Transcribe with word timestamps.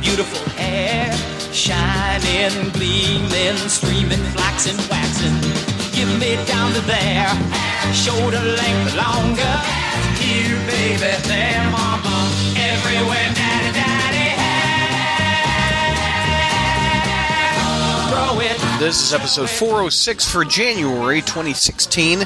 beautiful 0.00 0.48
hair, 0.52 1.12
shining, 1.52 2.70
gleaming, 2.70 3.56
streaming, 3.68 4.22
flaxen, 4.34 4.76
waxing. 4.90 5.36
Give 5.92 6.08
me 6.20 6.36
down 6.46 6.72
to 6.72 6.80
there, 6.82 7.28
shoulder 7.92 8.40
length 8.40 8.96
longer. 8.96 9.56
Here, 10.20 10.58
baby, 10.66 11.12
there, 11.28 11.70
mama, 11.70 12.30
everywhere, 12.56 13.32
daddy, 13.34 13.72
daddy. 13.72 14.06
This 18.78 19.02
is 19.02 19.14
episode 19.14 19.48
406 19.48 20.30
for 20.30 20.44
January 20.44 21.22
2016. 21.22 22.24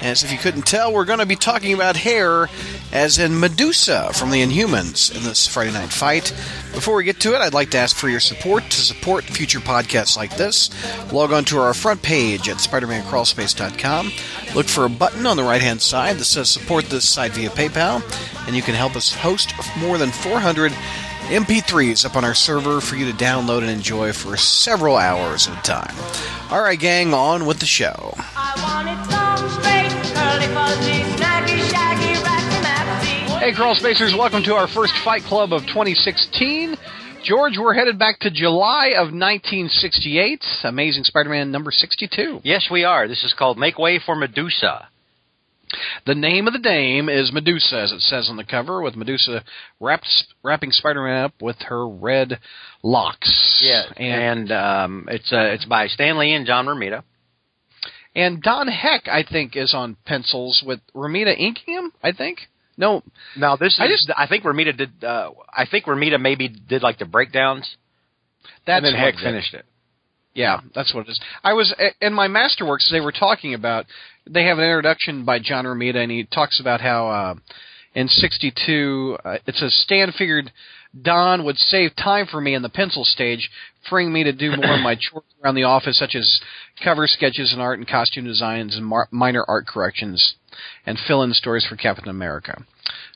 As 0.00 0.24
if 0.24 0.32
you 0.32 0.38
couldn't 0.38 0.62
tell, 0.62 0.94
we're 0.94 1.04
going 1.04 1.18
to 1.18 1.26
be 1.26 1.36
talking 1.36 1.74
about 1.74 1.94
hair, 1.94 2.48
as 2.92 3.18
in 3.18 3.38
Medusa 3.38 4.12
from 4.12 4.30
the 4.30 4.42
Inhumans 4.42 5.14
in 5.14 5.22
this 5.22 5.46
Friday 5.46 5.72
night 5.72 5.92
fight. 5.92 6.32
Before 6.72 6.96
we 6.96 7.04
get 7.04 7.20
to 7.20 7.34
it, 7.34 7.40
I'd 7.40 7.54
like 7.54 7.70
to 7.70 7.78
ask 7.78 7.96
for 7.96 8.08
your 8.08 8.20
support 8.20 8.64
to 8.64 8.80
support 8.80 9.24
future 9.24 9.60
podcasts 9.60 10.16
like 10.16 10.36
this. 10.36 10.70
Log 11.12 11.32
on 11.32 11.44
to 11.46 11.58
our 11.58 11.74
front 11.74 12.02
page 12.02 12.48
at 12.48 12.56
SpidermanCrawlspace.com. 12.56 14.12
Look 14.54 14.66
for 14.66 14.84
a 14.84 14.90
button 14.90 15.26
on 15.26 15.36
the 15.36 15.44
right 15.44 15.62
hand 15.62 15.80
side 15.80 16.16
that 16.16 16.24
says 16.24 16.48
support 16.48 16.86
this 16.86 17.08
site 17.08 17.32
via 17.32 17.50
PayPal, 17.50 18.02
and 18.46 18.56
you 18.56 18.62
can 18.62 18.74
help 18.74 18.96
us 18.96 19.12
host 19.12 19.52
more 19.78 19.98
than 19.98 20.10
400 20.10 20.72
MP3s 21.30 22.04
up 22.04 22.16
on 22.16 22.24
our 22.24 22.34
server 22.34 22.80
for 22.80 22.96
you 22.96 23.06
to 23.10 23.16
download 23.16 23.60
and 23.60 23.70
enjoy 23.70 24.12
for 24.12 24.36
several 24.36 24.96
hours 24.96 25.46
at 25.46 25.58
a 25.58 25.62
time. 25.62 25.94
All 26.50 26.60
right, 26.60 26.78
gang, 26.78 27.14
on 27.14 27.46
with 27.46 27.60
the 27.60 27.66
show. 27.66 28.14
Hey, 33.50 33.56
Crawl 33.56 33.74
Spacers, 33.74 34.14
welcome 34.16 34.44
to 34.44 34.54
our 34.54 34.68
first 34.68 34.92
Fight 35.04 35.22
Club 35.22 35.52
of 35.52 35.62
2016. 35.62 36.76
George, 37.24 37.54
we're 37.58 37.74
headed 37.74 37.98
back 37.98 38.20
to 38.20 38.30
July 38.30 38.90
of 38.90 39.06
1968. 39.06 40.44
Amazing 40.62 41.02
Spider 41.02 41.30
Man 41.30 41.50
number 41.50 41.72
62. 41.72 42.42
Yes, 42.44 42.68
we 42.70 42.84
are. 42.84 43.08
This 43.08 43.24
is 43.24 43.34
called 43.36 43.58
Make 43.58 43.76
Way 43.76 43.98
for 43.98 44.14
Medusa. 44.14 44.88
The 46.06 46.14
name 46.14 46.46
of 46.46 46.52
the 46.52 46.60
dame 46.60 47.08
is 47.08 47.32
Medusa, 47.32 47.80
as 47.80 47.90
it 47.90 48.02
says 48.02 48.28
on 48.30 48.36
the 48.36 48.44
cover, 48.44 48.82
with 48.82 48.94
Medusa 48.94 49.42
wrapped, 49.80 50.06
wrapping 50.44 50.70
Spider 50.70 51.02
Man 51.02 51.24
up 51.24 51.34
with 51.42 51.56
her 51.62 51.88
red 51.88 52.38
locks. 52.84 53.60
Yeah, 53.64 53.82
And, 53.96 54.48
and 54.48 54.52
um, 54.52 55.08
it's 55.10 55.32
uh, 55.32 55.50
it's 55.54 55.64
by 55.64 55.88
Stan 55.88 56.20
Lee 56.20 56.34
and 56.34 56.46
John 56.46 56.66
Romita. 56.66 57.02
and 58.14 58.40
Don 58.40 58.68
Heck, 58.68 59.08
I 59.08 59.24
think, 59.28 59.56
is 59.56 59.74
on 59.74 59.96
pencils 60.06 60.62
with 60.64 60.78
Romita 60.94 61.36
inking 61.36 61.74
him, 61.74 61.92
I 62.00 62.12
think. 62.12 62.42
No, 62.80 63.02
Now 63.36 63.56
this 63.56 63.74
is 63.78 64.10
I 64.16 64.24
I, 64.24 64.26
think 64.26 64.42
Romita 64.44 64.74
did. 64.74 65.04
Uh, 65.04 65.32
I 65.52 65.66
think 65.70 65.84
Romita 65.84 66.18
maybe 66.18 66.48
did 66.48 66.82
like 66.82 66.98
the 66.98 67.04
breakdowns, 67.04 67.76
that's 68.66 68.78
and 68.78 68.86
then 68.86 68.94
Heck 68.94 69.16
finished 69.16 69.52
it. 69.52 69.66
Yeah, 70.32 70.60
that's 70.74 70.94
what 70.94 71.06
it 71.06 71.10
is. 71.10 71.20
I 71.44 71.52
was 71.52 71.74
in 72.00 72.14
my 72.14 72.28
masterworks. 72.28 72.90
They 72.90 73.00
were 73.00 73.12
talking 73.12 73.52
about. 73.52 73.84
They 74.26 74.44
have 74.44 74.56
an 74.56 74.64
introduction 74.64 75.26
by 75.26 75.40
John 75.40 75.66
Romita, 75.66 75.96
and 75.96 76.10
he 76.10 76.24
talks 76.24 76.58
about 76.58 76.80
how 76.80 77.08
uh, 77.08 77.34
in 77.94 78.08
'62 78.08 79.18
uh, 79.22 79.36
it 79.46 79.54
says 79.56 79.74
Stan 79.84 80.12
figured 80.16 80.50
Don 81.00 81.44
would 81.44 81.56
save 81.56 81.94
time 81.94 82.26
for 82.26 82.40
me 82.40 82.54
in 82.54 82.62
the 82.62 82.68
pencil 82.68 83.04
stage, 83.04 83.50
freeing 83.88 84.12
me 84.12 84.24
to 84.24 84.32
do 84.32 84.50
more 84.50 84.74
of 84.74 84.80
my 84.80 84.94
chores 85.00 85.24
around 85.42 85.54
the 85.54 85.62
office, 85.62 85.98
such 85.98 86.14
as 86.14 86.40
cover 86.82 87.06
sketches 87.06 87.52
and 87.52 87.62
art 87.62 87.78
and 87.78 87.88
costume 87.88 88.24
designs 88.24 88.76
and 88.76 88.84
mar- 88.84 89.08
minor 89.10 89.44
art 89.46 89.66
corrections, 89.66 90.34
and 90.86 90.98
fill-in 91.06 91.32
stories 91.32 91.64
for 91.64 91.76
Captain 91.76 92.08
America. 92.08 92.64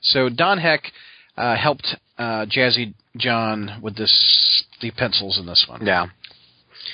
So 0.02 0.28
Don 0.28 0.58
Heck 0.58 0.92
uh, 1.36 1.56
helped 1.56 1.96
uh, 2.16 2.46
Jazzy 2.46 2.94
John 3.16 3.80
with 3.82 3.96
this 3.96 4.64
the 4.80 4.90
pencils 4.92 5.38
in 5.38 5.46
this 5.46 5.66
one. 5.68 5.84
Yeah, 5.84 6.06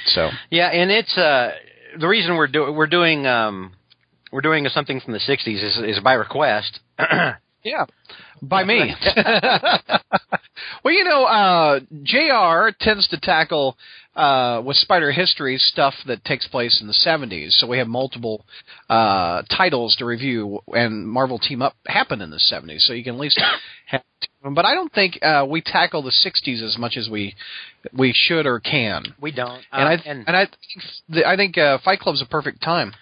So 0.06 0.30
yeah, 0.50 0.68
and 0.68 0.90
it's 0.90 1.16
uh, 1.16 1.52
the 1.98 2.08
reason 2.08 2.36
we're 2.36 2.46
doing 2.46 2.74
we're 2.74 2.86
doing 2.86 3.26
um, 3.26 3.72
we're 4.32 4.40
doing 4.40 4.66
something 4.68 5.00
from 5.00 5.12
the 5.12 5.18
'60s 5.18 5.62
is, 5.62 5.76
is 5.76 6.00
by 6.02 6.14
request. 6.14 6.80
Yeah, 7.62 7.84
by 8.40 8.64
me. 8.64 8.94
well, 10.84 10.94
you 10.94 11.04
know, 11.04 11.24
uh, 11.24 11.80
Jr. 12.02 12.74
tends 12.80 13.08
to 13.08 13.18
tackle 13.20 13.76
uh, 14.14 14.62
with 14.64 14.76
Spider 14.76 15.12
History 15.12 15.56
stuff 15.58 15.94
that 16.06 16.24
takes 16.24 16.46
place 16.48 16.80
in 16.80 16.86
the 16.86 16.92
'70s. 16.92 17.52
So 17.52 17.66
we 17.66 17.78
have 17.78 17.88
multiple 17.88 18.44
uh, 18.88 19.42
titles 19.56 19.96
to 19.96 20.04
review, 20.04 20.60
and 20.68 21.06
Marvel 21.06 21.38
Team 21.38 21.62
Up 21.62 21.76
happened 21.86 22.22
in 22.22 22.30
the 22.30 22.40
'70s. 22.52 22.80
So 22.80 22.92
you 22.92 23.04
can 23.04 23.14
at 23.14 23.20
least 23.20 23.40
have. 23.86 24.02
Them. 24.42 24.54
But 24.54 24.66
I 24.66 24.74
don't 24.74 24.92
think 24.92 25.18
uh, 25.22 25.46
we 25.48 25.62
tackle 25.62 26.02
the 26.02 26.10
'60s 26.10 26.62
as 26.62 26.76
much 26.78 26.96
as 26.96 27.08
we 27.08 27.34
we 27.96 28.12
should 28.14 28.46
or 28.46 28.60
can. 28.60 29.14
we 29.20 29.32
don't, 29.32 29.62
And 29.72 29.82
uh, 29.82 29.86
I 29.86 29.92
and, 30.04 30.36
I 30.36 30.46
think 30.46 30.84
the, 31.08 31.26
I 31.26 31.36
think 31.36 31.56
uh, 31.56 31.78
Fight 31.84 32.00
Club's 32.00 32.20
a 32.22 32.26
perfect 32.26 32.62
time. 32.62 32.92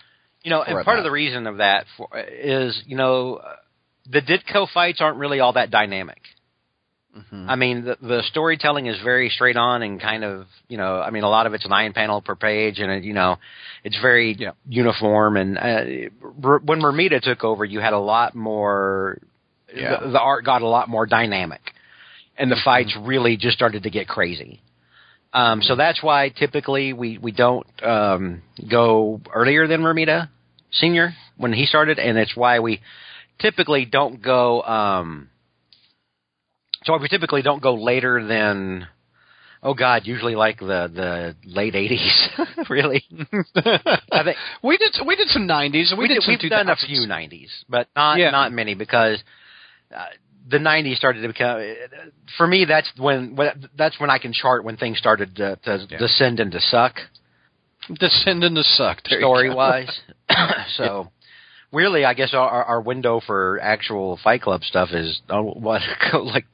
You 0.42 0.50
know, 0.50 0.62
and 0.62 0.84
part 0.84 0.96
now. 0.96 0.98
of 0.98 1.04
the 1.04 1.10
reason 1.10 1.46
of 1.46 1.58
that 1.58 1.86
for, 1.96 2.08
is, 2.16 2.80
you 2.86 2.96
know, 2.96 3.36
uh, 3.36 3.56
the 4.10 4.20
Ditko 4.20 4.68
fights 4.72 5.00
aren't 5.00 5.18
really 5.18 5.40
all 5.40 5.52
that 5.54 5.70
dynamic. 5.70 6.20
Mm-hmm. 7.16 7.50
I 7.50 7.56
mean, 7.56 7.84
the, 7.84 7.96
the 8.00 8.22
storytelling 8.28 8.86
is 8.86 8.96
very 9.02 9.28
straight 9.30 9.56
on 9.56 9.82
and 9.82 10.00
kind 10.00 10.24
of, 10.24 10.46
you 10.68 10.76
know, 10.76 11.00
I 11.00 11.10
mean, 11.10 11.24
a 11.24 11.28
lot 11.28 11.46
of 11.46 11.54
it's 11.54 11.66
nine 11.68 11.92
panel 11.92 12.20
per 12.20 12.36
page, 12.36 12.78
and 12.78 12.90
it, 12.92 13.04
you 13.04 13.14
know, 13.14 13.36
it's 13.82 13.98
very 14.00 14.36
Yeah. 14.38 14.52
uniform. 14.68 15.36
And 15.36 15.58
uh, 15.58 16.10
when 16.40 16.80
Romita 16.80 17.20
took 17.20 17.44
over, 17.44 17.64
you 17.64 17.80
had 17.80 17.92
a 17.94 17.98
lot 17.98 18.34
more. 18.34 19.18
Yeah. 19.74 20.00
The, 20.00 20.10
the 20.12 20.20
art 20.20 20.44
got 20.44 20.62
a 20.62 20.68
lot 20.68 20.88
more 20.88 21.06
dynamic, 21.06 21.60
and 22.36 22.50
the 22.50 22.54
Mm-hmm. 22.56 22.64
fights 22.64 22.96
really 23.00 23.36
just 23.36 23.56
started 23.56 23.82
to 23.84 23.90
get 23.90 24.06
crazy. 24.06 24.60
Um, 25.32 25.60
so 25.62 25.76
that's 25.76 26.02
why 26.02 26.28
typically 26.30 26.92
we 26.92 27.18
we 27.18 27.32
don't 27.32 27.66
um, 27.82 28.42
go 28.70 29.20
earlier 29.34 29.66
than 29.66 29.80
Romita 29.82 30.28
Senior 30.70 31.14
when 31.36 31.52
he 31.52 31.66
started, 31.66 31.98
and 31.98 32.16
it's 32.16 32.36
why 32.36 32.60
we 32.60 32.80
typically 33.38 33.84
don't 33.84 34.22
go. 34.22 34.62
Um, 34.62 35.28
so 36.84 36.96
we 36.98 37.08
typically 37.08 37.42
don't 37.42 37.62
go 37.62 37.74
later 37.74 38.26
than. 38.26 38.86
Oh 39.60 39.74
God! 39.74 40.02
Usually 40.04 40.36
like 40.36 40.60
the 40.60 40.88
the 40.94 41.36
late 41.44 41.74
eighties, 41.74 42.28
really. 42.70 43.04
I 43.56 44.22
think 44.22 44.36
we 44.62 44.76
did 44.76 44.94
we 45.04 45.16
did 45.16 45.28
some 45.28 45.48
'90s. 45.48 45.92
We, 45.96 46.04
we 46.04 46.08
did 46.08 46.22
we've 46.28 46.50
done 46.50 46.68
a 46.68 46.76
few 46.76 47.06
nineties, 47.06 47.50
but 47.68 47.88
not 47.96 48.18
Yeah. 48.18 48.30
not 48.30 48.52
many 48.52 48.74
because 48.74 49.18
uh, 49.92 50.04
the 50.48 50.60
nineties 50.60 50.96
started 50.96 51.22
to 51.22 51.28
become. 51.28 51.60
For 52.36 52.46
me, 52.46 52.66
that's 52.66 52.88
when, 52.96 53.34
when 53.34 53.68
that's 53.76 53.98
when 53.98 54.10
I 54.10 54.18
can 54.18 54.32
chart 54.32 54.62
when 54.64 54.76
things 54.76 54.98
started 54.98 55.34
to, 55.36 55.56
to 55.64 55.86
Yeah. 55.90 55.98
descend 55.98 56.38
into 56.38 56.60
suck 56.60 56.94
Descend 57.98 58.44
into 58.44 58.62
suck. 58.62 58.98
Story 59.06 59.52
wise. 59.54 60.00
so. 60.76 61.08
Really, 61.70 62.06
I 62.06 62.14
guess 62.14 62.32
our, 62.32 62.64
our 62.64 62.80
window 62.80 63.20
for 63.26 63.60
actual 63.60 64.18
Fight 64.24 64.40
Club 64.40 64.62
stuff 64.64 64.88
is 64.92 65.20
oh, 65.28 65.42
what 65.42 65.82
like 66.14 66.46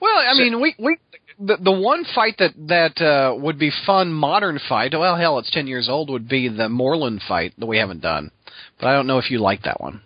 Well, 0.00 0.16
I 0.18 0.32
So- 0.34 0.42
mean, 0.42 0.60
we 0.60 0.74
we 0.78 0.96
the 1.38 1.56
the 1.56 1.72
one 1.72 2.04
fight 2.04 2.36
that 2.38 2.52
that 2.68 3.00
uh, 3.00 3.34
would 3.36 3.58
be 3.58 3.70
fun 3.86 4.12
modern 4.12 4.58
fight. 4.68 4.92
Well, 4.98 5.16
hell, 5.16 5.38
it's 5.38 5.50
ten 5.50 5.66
years 5.66 5.88
old. 5.88 6.10
Would 6.10 6.28
be 6.28 6.48
the 6.48 6.68
Morlun 6.68 7.20
fight 7.26 7.54
that 7.58 7.66
we 7.66 7.78
haven't 7.78 8.00
done, 8.02 8.30
but 8.78 8.88
I 8.88 8.92
don't 8.94 9.06
know 9.06 9.18
if 9.18 9.30
you 9.30 9.38
like 9.38 9.62
that 9.62 9.80
one. 9.80 10.02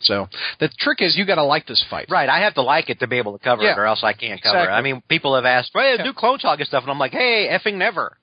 So 0.00 0.28
the 0.60 0.68
trick 0.78 1.00
is 1.00 1.16
you 1.16 1.24
got 1.24 1.36
to 1.36 1.44
like 1.44 1.66
this 1.66 1.82
fight. 1.88 2.06
Right, 2.10 2.28
I 2.28 2.40
have 2.40 2.54
to 2.54 2.62
like 2.62 2.90
it 2.90 3.00
to 3.00 3.06
be 3.06 3.16
able 3.16 3.32
to 3.38 3.42
cover 3.42 3.62
Yeah. 3.62 3.72
it, 3.72 3.78
or 3.78 3.86
else 3.86 4.02
I 4.04 4.12
can't 4.12 4.42
cover 4.42 4.58
it. 4.58 4.68
I 4.68 4.82
mean, 4.82 5.02
people 5.08 5.34
have 5.34 5.46
asked, 5.46 5.70
"Hey, 5.74 5.96
Yeah. 5.96 6.04
do 6.04 6.12
Clone 6.12 6.38
Saga 6.40 6.64
stuff," 6.66 6.82
and 6.82 6.90
I'm 6.90 6.98
like, 6.98 7.12
"Hey, 7.12 7.48
effing 7.50 7.74
never," 7.76 8.18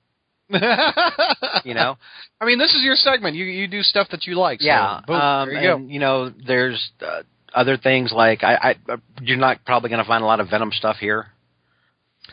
you 1.64 1.74
know. 1.74 1.96
I 2.40 2.44
mean, 2.44 2.58
this 2.58 2.74
is 2.74 2.82
your 2.82 2.94
segment. 2.96 3.36
You 3.36 3.44
you 3.44 3.66
do 3.66 3.82
stuff 3.82 4.08
that 4.10 4.26
you 4.26 4.34
like. 4.36 4.60
So 4.60 4.66
yeah, 4.66 5.00
boom, 5.06 5.16
um, 5.16 5.48
there 5.48 5.60
you 5.62 5.68
go. 5.68 5.76
and 5.76 5.90
you 5.90 5.98
know, 5.98 6.28
there's 6.30 6.90
uh, 7.04 7.22
other 7.54 7.76
things 7.76 8.12
like 8.12 8.42
I, 8.42 8.76
I 8.88 8.96
you're 9.20 9.38
not 9.38 9.64
probably 9.64 9.90
going 9.90 10.02
to 10.02 10.08
find 10.08 10.22
a 10.22 10.26
lot 10.26 10.40
of 10.40 10.48
Venom 10.50 10.72
stuff 10.72 10.96
here. 10.96 11.26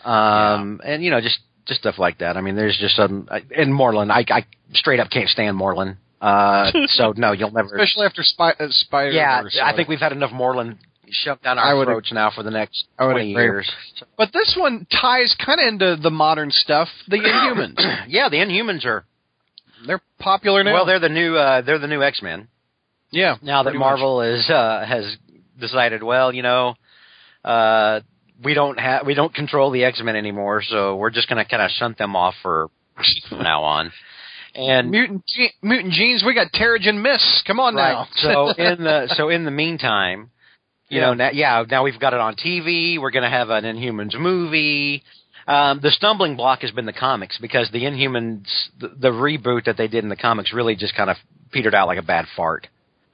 Um, 0.04 0.82
and 0.84 1.04
you 1.04 1.12
know, 1.12 1.22
just 1.22 1.40
just 1.66 1.82
stuff 1.82 1.96
like 1.98 2.20
that. 2.20 2.38
I 2.38 2.42
mean, 2.42 2.56
there's 2.56 2.78
just 2.80 2.96
some 2.96 3.28
in 3.52 3.72
Morlun. 3.72 4.12
I, 4.12 4.26
I 4.34 4.46
straight 4.74 5.00
up 5.00 5.10
can't 5.10 5.30
stand 5.30 5.58
Morlun. 5.58 5.98
Uh, 6.22 6.72
so 6.88 7.14
no, 7.16 7.32
you'll 7.32 7.52
never. 7.52 7.76
Especially 7.76 8.06
after 8.06 8.24
Spy, 8.24 8.52
uh, 8.60 8.68
Spider. 8.70 9.12
yeah, 9.12 9.44
Verse, 9.44 9.60
I 9.62 9.76
think 9.76 9.88
we've 9.88 10.00
had 10.00 10.12
enough 10.12 10.32
Morlun 10.32 10.78
shoved 11.10 11.44
down 11.44 11.58
our 11.58 11.86
throats 11.86 12.12
now 12.12 12.32
for 12.34 12.44
the 12.44 12.52
next 12.52 12.86
twenty 12.98 13.32
agree. 13.32 13.44
years. 13.44 13.72
But 14.18 14.32
this 14.34 14.56
one 14.60 14.86
ties 14.92 15.36
kind 15.44 15.60
of 15.60 15.68
into 15.68 16.02
the 16.02 16.12
modern 16.12 16.52
stuff. 16.52 16.88
The 17.08 17.18
Inhumans. 17.18 18.06
yeah, 18.08 18.30
the 18.30 18.38
Inhumans 18.38 18.86
are 18.86 19.06
they're 19.86 20.02
popular 20.20 20.64
now. 20.64 20.74
well. 20.74 20.86
They're 20.86 21.00
the 21.00 21.10
new. 21.10 21.36
Uh, 21.36 21.62
they're 21.62 21.80
the 21.80 21.88
new 21.88 22.04
X 22.04 22.22
Men. 22.22 22.48
Yeah. 23.12 23.36
now 23.42 23.64
that 23.64 23.72
pretty 23.72 23.80
much. 23.80 23.86
Marvel 23.86 24.22
is 24.22 24.50
uh, 24.50 24.86
has 24.86 25.16
decided, 25.60 26.04
well, 26.04 26.34
you 26.34 26.42
know, 26.44 26.76
uh, 27.44 28.02
we 28.44 28.54
don't 28.54 28.80
have 28.80 29.06
we 29.06 29.14
don't 29.14 29.34
control 29.34 29.72
the 29.72 29.84
X 29.84 30.02
Men 30.04 30.16
anymore, 30.16 30.62
so 30.64 30.96
we're 30.96 31.10
just 31.10 31.28
going 31.30 31.44
to 31.44 31.50
kind 31.50 31.64
of 31.64 31.72
shunt 31.72 31.98
them 31.98 32.16
off 32.16 32.36
for 32.42 32.70
from 33.30 33.40
now 33.44 33.64
on. 33.64 33.92
And 34.56 34.90
Mutant 34.90 35.24
Ge- 35.28 35.54
Mutant 35.62 35.94
Genes, 35.94 36.24
we 36.26 36.34
got 36.34 36.52
Terrigen 36.52 37.02
Mist. 37.02 37.44
Come 37.46 37.60
on 37.60 37.76
now. 37.76 38.08
so 38.16 38.50
in 38.50 38.84
the 38.84 39.08
so 39.16 39.30
in 39.30 39.46
the 39.46 39.52
meantime, 39.52 40.32
You 40.90 41.02
know, 41.02 41.14
now, 41.14 41.30
yeah, 41.32 41.64
now 41.70 41.84
we've 41.84 42.00
got 42.00 42.14
it 42.14 42.20
on 42.20 42.36
TV. 42.36 43.00
We're 43.00 43.12
going 43.12 43.24
to 43.24 43.30
have 43.30 43.50
an 43.52 43.64
Inhumans 43.64 44.18
movie. 44.20 45.04
Um, 45.48 45.80
the 45.82 45.92
stumbling 45.92 46.36
block 46.36 46.62
has 46.62 46.72
been 46.72 46.86
the 46.86 46.94
comics 46.94 47.38
because 47.40 47.70
the 47.72 47.84
Inhumans, 47.84 48.48
the, 48.80 48.88
the 48.90 49.10
reboot 49.10 49.66
that 49.66 49.78
they 49.78 49.88
did 49.88 50.04
in 50.04 50.10
the 50.10 50.16
comics, 50.16 50.52
really 50.54 50.76
just 50.76 50.96
kind 50.96 51.10
of 51.12 51.18
petered 51.52 51.76
out 51.76 51.88
like 51.88 52.00
a 52.00 52.04
bad 52.04 52.26
fart. 52.36 52.68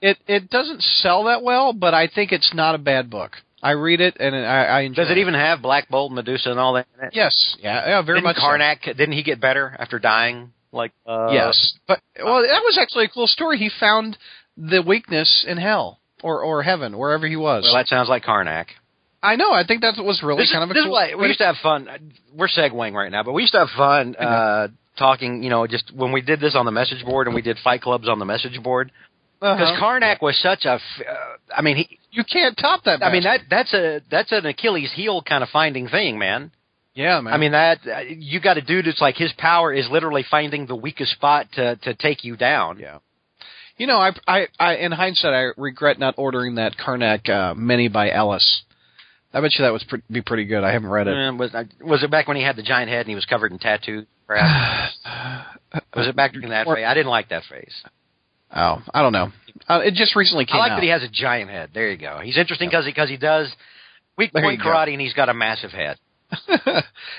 It 0.06 0.18
it 0.28 0.50
doesn't 0.52 0.84
sell 0.84 1.24
that 1.24 1.42
well, 1.42 1.74
but 1.74 1.96
I 1.96 2.08
think 2.08 2.32
it's 2.32 2.54
not 2.54 2.76
a 2.76 2.78
bad 2.78 3.10
book. 3.10 3.32
I 3.64 3.72
read 3.72 4.02
it 4.02 4.18
and 4.20 4.36
I, 4.36 4.66
I 4.66 4.82
enjoy. 4.82 5.02
Does 5.02 5.12
it 5.12 5.18
even 5.18 5.34
have 5.34 5.64
Black 5.64 5.90
Bolt, 5.90 6.12
Medusa, 6.12 6.52
and 6.52 6.60
all 6.60 6.74
that? 6.74 6.86
In 7.00 7.08
it? 7.08 7.16
Yes. 7.16 7.56
Yeah. 7.60 7.88
Yeah. 7.88 8.02
Very 8.04 8.18
didn't 8.20 8.26
much. 8.26 8.36
so. 8.36 8.44
Karnak? 8.44 8.84
Didn't 8.86 9.14
he 9.14 9.24
get 9.24 9.42
better 9.42 9.76
after 9.80 9.98
dying? 9.98 10.52
Like 10.72 10.92
uh, 11.08 11.30
yes. 11.32 11.74
But 11.88 12.02
well, 12.24 12.42
that 12.44 12.62
was 12.64 12.78
actually 12.80 13.06
a 13.06 13.10
cool 13.10 13.26
story. 13.26 13.58
He 13.58 13.72
found 13.80 14.16
the 14.56 14.84
weakness 14.86 15.44
in 15.48 15.58
hell 15.58 16.00
or 16.22 16.44
or 16.44 16.62
heaven, 16.62 16.96
wherever 17.00 17.26
he 17.28 17.36
was. 17.36 17.64
Well, 17.64 17.74
that 17.74 17.88
sounds 17.88 18.08
like 18.08 18.24
Karnak. 18.24 18.66
I 19.24 19.38
know. 19.38 19.52
I 19.52 19.64
think 19.66 19.82
that 19.82 19.96
was 19.98 20.22
really 20.22 20.44
This, 20.44 20.52
kind 20.52 20.62
is, 20.62 20.66
of 20.66 20.72
a 20.72 20.74
this 20.76 20.84
cool. 20.84 20.96
is 20.98 21.14
why 21.16 21.20
we 21.20 21.28
used 21.30 21.40
to 21.40 21.46
have 21.46 21.56
fun. 21.64 21.88
We're 22.36 22.48
segueing 22.48 22.94
right 22.94 23.12
now, 23.12 23.24
but 23.24 23.32
we 23.34 23.42
used 23.42 23.54
to 23.54 23.60
have 23.66 23.70
fun 23.76 24.16
uh, 24.18 24.68
talking. 25.00 25.42
You 25.42 25.50
know, 25.50 25.66
just 25.66 25.92
when 25.96 26.12
we 26.12 26.22
did 26.22 26.40
this 26.40 26.56
on 26.56 26.66
the 26.66 26.72
message 26.72 27.04
board 27.04 27.26
and 27.26 27.36
we 27.36 27.42
did 27.42 27.58
fight 27.64 27.82
clubs 27.82 28.08
on 28.08 28.20
the 28.20 28.26
message 28.26 28.62
board 28.62 28.92
because 29.40 29.72
Uh-huh. 29.72 29.82
Karnak 29.84 30.22
was 30.22 30.38
such 30.42 30.66
a. 30.66 30.74
Uh, 30.74 30.80
I 31.56 31.62
mean, 31.62 31.78
he. 31.78 32.00
you 32.12 32.24
can't 32.24 32.58
top 32.58 32.84
that. 32.86 33.04
I 33.04 33.12
mean 33.12 33.24
that 33.24 33.42
that's 33.50 33.74
a 33.74 34.02
that's 34.10 34.32
an 34.32 34.46
Achilles 34.46 34.92
heel 34.94 35.22
kind 35.22 35.44
of 35.44 35.50
finding 35.50 35.88
thing, 35.88 36.18
man. 36.18 36.52
Yeah, 36.94 37.20
man. 37.22 37.34
I 37.34 37.38
mean 37.38 37.52
that 37.52 37.80
uh, 37.86 38.00
you 38.08 38.40
got 38.40 38.58
a 38.58 38.62
dude 38.62 38.86
that's 38.86 39.02
like 39.02 39.16
his 39.16 39.34
power 39.38 39.74
is 39.74 39.88
literally 39.90 40.24
finding 40.30 40.66
the 40.66 40.76
weakest 40.76 41.12
spot 41.12 41.48
to 41.54 41.76
to 41.78 41.94
take 41.94 42.24
you 42.24 42.36
down. 42.38 42.80
Yeah. 42.80 43.00
You 43.78 43.88
know, 43.88 43.98
I, 43.98 44.12
I, 44.26 44.48
I, 44.58 44.76
in 44.78 44.94
hindsight, 44.94 45.34
I 45.34 45.48
regret 45.62 46.00
not 46.00 46.14
ordering 46.18 46.56
that 46.56 46.78
Karnak 46.78 47.30
uh, 47.30 47.54
mini 47.56 47.90
by 47.90 48.10
Ellis. 48.10 48.62
I 49.34 49.42
bet 49.42 49.52
you 49.60 49.66
that 49.66 49.74
would 49.74 49.84
pre- 49.90 50.02
be 50.10 50.22
pretty 50.22 50.46
good. 50.46 50.64
I 50.64 50.72
haven't 50.72 50.88
read 50.90 51.08
it. 51.10 51.14
Uh, 51.14 51.34
was 51.34 51.52
was 51.82 52.02
it 52.02 52.10
back 52.10 52.30
when 52.30 52.38
he 52.38 52.44
had 52.44 52.56
the 52.56 52.64
giant 52.64 52.90
head 52.90 53.02
and 53.02 53.10
he 53.10 53.16
was 53.16 53.26
covered 53.26 53.52
in 53.52 53.60
tattoos? 53.60 54.06
Perhaps? 54.28 54.96
was 55.94 56.08
it 56.08 56.16
back 56.16 56.34
in 56.36 56.50
that 56.52 56.66
phase? 56.68 56.86
I 56.88 56.94
didn't 56.94 57.10
like 57.10 57.28
that 57.30 57.44
phase. 57.50 57.74
Oh, 58.56 58.78
I 58.94 59.02
don't 59.02 59.12
know. 59.14 59.32
Uh, 59.68 59.82
it 59.84 59.94
just 59.96 60.16
recently 60.16 60.46
came 60.46 60.56
I 60.56 60.60
like 60.60 60.72
out. 60.72 60.76
that 60.78 60.84
he 60.84 60.90
has 60.90 61.04
a 61.04 61.10
giant 61.10 61.50
head. 61.50 61.72
There 61.74 61.90
you 61.92 61.98
go. 61.98 62.20
He's 62.24 62.38
interesting 62.38 62.70
because 62.70 62.86
he 62.86 62.92
because 62.92 63.10
he 63.10 63.18
does 63.18 63.54
weak 64.18 64.32
point 64.34 64.58
you 64.58 64.64
go. 64.64 64.70
karate 64.70 64.92
and 64.94 65.02
he's 65.02 65.14
got 65.14 65.30
a 65.30 65.34
massive 65.34 65.72
head. 65.72 65.98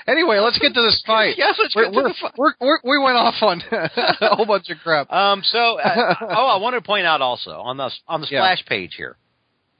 anyway, 0.07 0.39
let's 0.39 0.59
get 0.59 0.73
to 0.73 0.81
this 0.81 1.01
fight. 1.07 1.35
Yes, 1.37 1.55
let's 1.59 1.75
we're, 1.75 1.85
get 1.85 1.93
to 1.93 2.03
the 2.03 2.13
fight. 2.19 2.33
we're, 2.37 2.53
we're, 2.59 2.79
we 2.83 2.97
went 3.03 3.17
off 3.17 3.35
on 3.41 3.61
a 3.71 4.35
whole 4.35 4.45
bunch 4.45 4.69
of 4.69 4.77
crap. 4.83 5.11
Um. 5.11 5.41
So, 5.43 5.79
uh, 5.79 6.15
oh, 6.21 6.47
I 6.47 6.57
wanted 6.57 6.77
to 6.81 6.85
point 6.85 7.05
out 7.05 7.21
also 7.21 7.51
on 7.51 7.77
the 7.77 7.91
on 8.07 8.21
the 8.21 8.27
Yeah. 8.29 8.39
splash 8.39 8.65
page 8.65 8.93
here. 8.95 9.15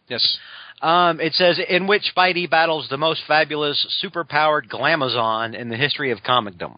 yes. 0.08 0.38
Um, 0.82 1.20
it 1.20 1.34
says 1.34 1.60
in 1.68 1.88
which 1.88 2.04
Spidey 2.16 2.48
battles 2.48 2.88
the 2.90 2.98
most 2.98 3.22
fabulous, 3.28 4.00
superpowered 4.04 4.70
Glamazon 4.70 5.56
in 5.60 5.70
the 5.70 5.76
history 5.76 6.12
of 6.12 6.20
comicdom, 6.20 6.76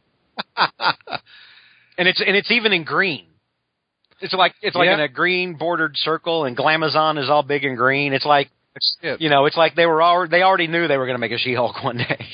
and 1.97 2.07
it's 2.07 2.21
and 2.25 2.35
it's 2.35 2.49
even 2.51 2.71
in 2.73 2.83
green. 2.85 3.25
It's 4.21 4.33
like 4.33 4.53
it's 4.61 4.75
like 4.75 4.85
Yeah. 4.87 4.95
in 4.95 4.99
a 5.01 5.07
green 5.07 5.53
bordered 5.55 5.95
circle, 5.97 6.45
and 6.45 6.55
Glamazon 6.57 7.21
is 7.21 7.29
all 7.29 7.43
big 7.43 7.63
and 7.63 7.77
green. 7.77 8.13
It's 8.13 8.25
like 8.25 8.49
That's 8.73 8.97
it. 9.01 9.21
you 9.21 9.29
know, 9.29 9.45
it's 9.45 9.57
like 9.57 9.75
they 9.75 9.85
were 9.85 10.01
already 10.03 10.29
they 10.31 10.41
already 10.43 10.67
knew 10.67 10.87
they 10.87 10.97
were 10.97 11.05
going 11.05 11.15
to 11.15 11.19
make 11.21 11.31
a 11.31 11.37
She-Hulk 11.37 11.83
one 11.83 11.97
day. 11.97 12.25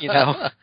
you 0.00 0.08
know. 0.08 0.48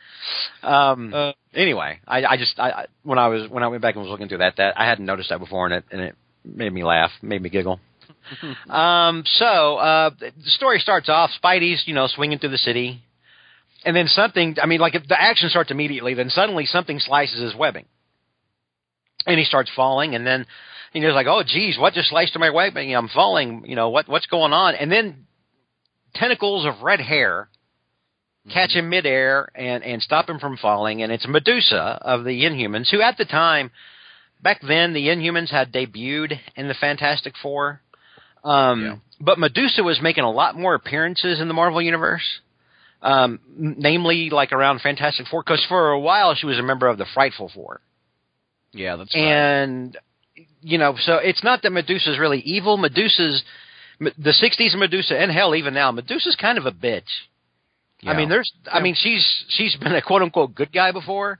Um. 0.61 1.13
Uh, 1.13 1.31
anyway, 1.53 1.99
I, 2.05 2.25
I 2.25 2.37
just 2.37 2.59
I, 2.59 2.69
I 2.71 2.85
when 3.03 3.17
I 3.17 3.27
was 3.29 3.49
when 3.49 3.63
I 3.63 3.67
went 3.69 3.81
back 3.81 3.95
and 3.95 4.03
was 4.03 4.09
looking 4.11 4.27
through 4.27 4.39
that 4.39 4.55
that 4.57 4.77
I 4.77 4.85
hadn't 4.85 5.05
noticed 5.05 5.29
that 5.29 5.39
before, 5.39 5.65
and 5.67 5.75
it 5.75 5.85
and 5.89 6.01
it 6.01 6.15
made 6.43 6.73
me 6.73 6.83
laugh, 6.83 7.11
made 7.21 7.41
me 7.41 7.49
giggle. 7.49 7.79
um. 8.69 9.23
So 9.25 9.77
uh, 9.77 10.09
the 10.19 10.31
story 10.49 10.79
starts 10.79 11.07
off. 11.07 11.29
Spidey's 11.41 11.83
you 11.87 11.93
know 11.93 12.07
swinging 12.07 12.39
through 12.39 12.49
the 12.49 12.57
city, 12.57 13.01
and 13.85 13.95
then 13.95 14.07
something. 14.07 14.57
I 14.61 14.65
mean, 14.65 14.81
like 14.81 14.95
if 14.95 15.07
the 15.07 15.19
action 15.21 15.47
starts 15.49 15.71
immediately, 15.71 16.13
then 16.13 16.29
suddenly 16.29 16.65
something 16.65 16.99
slices 16.99 17.39
his 17.41 17.55
webbing, 17.55 17.85
and 19.27 19.37
he 19.37 19.45
starts 19.45 19.71
falling, 19.75 20.15
and 20.15 20.25
then. 20.25 20.45
And 20.93 21.03
he's 21.03 21.13
like, 21.13 21.27
"Oh, 21.27 21.43
geez, 21.45 21.77
what 21.77 21.93
just 21.93 22.09
sliced 22.09 22.39
my 22.39 22.49
webbing? 22.49 22.95
I'm 22.95 23.09
falling. 23.09 23.65
You 23.67 23.75
know 23.75 23.89
what? 23.89 24.07
What's 24.07 24.25
going 24.25 24.53
on?" 24.53 24.73
And 24.73 24.91
then 24.91 25.27
tentacles 26.15 26.65
of 26.65 26.81
red 26.81 27.01
hair 27.01 27.49
catch 28.51 28.71
him 28.71 28.89
midair 28.89 29.49
and 29.55 29.83
and 29.83 30.01
stop 30.01 30.29
him 30.29 30.39
from 30.39 30.57
falling. 30.57 31.03
And 31.03 31.11
it's 31.11 31.27
Medusa 31.27 31.99
of 32.01 32.23
the 32.23 32.43
Inhumans, 32.43 32.89
who 32.89 33.01
at 33.01 33.17
the 33.17 33.25
time, 33.25 33.71
back 34.41 34.61
then, 34.61 34.93
the 34.93 35.07
Inhumans 35.07 35.49
had 35.49 35.73
debuted 35.73 36.39
in 36.55 36.67
the 36.67 36.73
Fantastic 36.73 37.33
Four. 37.41 37.81
Um, 38.43 38.83
Yeah. 38.83 38.95
But 39.19 39.39
Medusa 39.39 39.83
was 39.83 39.99
making 40.01 40.23
a 40.23 40.31
lot 40.31 40.55
more 40.55 40.75
appearances 40.75 41.39
in 41.39 41.47
the 41.47 41.53
Marvel 41.53 41.81
universe. 41.81 42.23
Um, 43.01 43.39
namely, 43.57 44.29
like 44.29 44.51
around 44.51 44.81
Fantastic 44.81 45.27
Four, 45.27 45.43
because 45.43 45.63
for 45.67 45.91
a 45.91 45.99
while 45.99 46.33
she 46.33 46.45
was 46.47 46.57
a 46.57 46.63
member 46.63 46.87
of 46.87 46.97
the 46.97 47.05
Frightful 47.13 47.49
Four. 47.53 47.81
Yeah, 48.73 48.95
that's 48.95 49.13
right. 49.13 49.21
And 49.21 49.97
you 50.61 50.77
know, 50.77 50.95
so 50.97 51.15
it's 51.15 51.43
not 51.43 51.61
that 51.63 51.71
Medusa's 51.71 52.19
really 52.19 52.39
evil. 52.39 52.77
Medusa's 52.77 53.43
the 53.99 54.31
'60s 54.31 54.77
Medusa, 54.77 55.19
and 55.19 55.31
hell, 55.31 55.55
even 55.55 55.73
now, 55.73 55.91
Medusa's 55.91 56.35
kind 56.39 56.57
of 56.57 56.65
a 56.65 56.71
bitch. 56.71 57.03
I 58.05 58.15
mean, 58.15 58.29
there's, 58.29 58.51
I 58.71 58.79
mean, 58.79 58.95
she's 58.95 59.25
she's 59.49 59.75
been 59.75 59.95
a 59.95 60.01
quote 60.01 60.21
unquote 60.21 60.53
good 60.53 60.71
guy 60.71 60.91
before, 60.91 61.39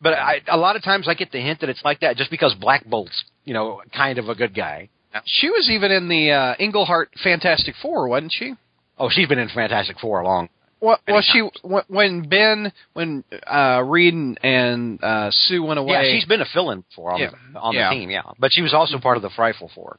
but 0.00 0.14
I, 0.14 0.40
a 0.48 0.56
lot 0.56 0.76
of 0.76 0.82
times 0.82 1.08
I 1.08 1.14
get 1.14 1.30
the 1.30 1.40
hint 1.40 1.60
that 1.60 1.68
it's 1.68 1.84
like 1.84 2.00
that 2.00 2.16
just 2.16 2.30
because 2.30 2.54
Black 2.54 2.86
Bolt's, 2.86 3.24
you 3.44 3.52
know, 3.52 3.82
kind 3.94 4.18
of 4.18 4.28
a 4.28 4.34
good 4.34 4.54
guy. 4.54 4.88
She 5.26 5.48
was 5.50 5.68
even 5.70 5.92
in 5.92 6.08
the 6.08 6.30
uh, 6.30 6.54
Englehart 6.58 7.10
Fantastic 7.22 7.74
Four, 7.82 8.08
wasn't 8.08 8.32
she? 8.32 8.54
Oh, 8.98 9.10
she's 9.10 9.28
been 9.28 9.38
in 9.38 9.48
Fantastic 9.48 9.98
Four 10.00 10.20
a 10.20 10.24
long. 10.24 10.48
Well, 10.84 10.98
well 11.08 11.22
she 11.22 11.40
when- 11.62 11.84
when 11.88 12.28
Ben, 12.28 12.72
when 12.92 13.24
uh, 13.46 13.82
Reed 13.84 14.14
and, 14.42 15.02
uh, 15.02 15.30
Sue 15.30 15.62
went 15.62 15.78
away. 15.78 15.92
Yeah, 15.94 16.02
she's 16.14 16.26
been 16.26 16.40
a 16.42 16.44
fill-in 16.52 16.80
before 16.82 17.12
on, 17.14 17.20
Yeah. 17.20 17.30
the, 17.52 17.58
on 17.60 17.74
Yeah. 17.74 17.88
the 17.90 17.94
team, 17.96 18.10
yeah. 18.10 18.22
But 18.38 18.52
she 18.52 18.62
was 18.62 18.74
also 18.74 18.98
part 18.98 19.16
of 19.16 19.22
the 19.22 19.30
Frightful 19.30 19.70
Four. 19.74 19.98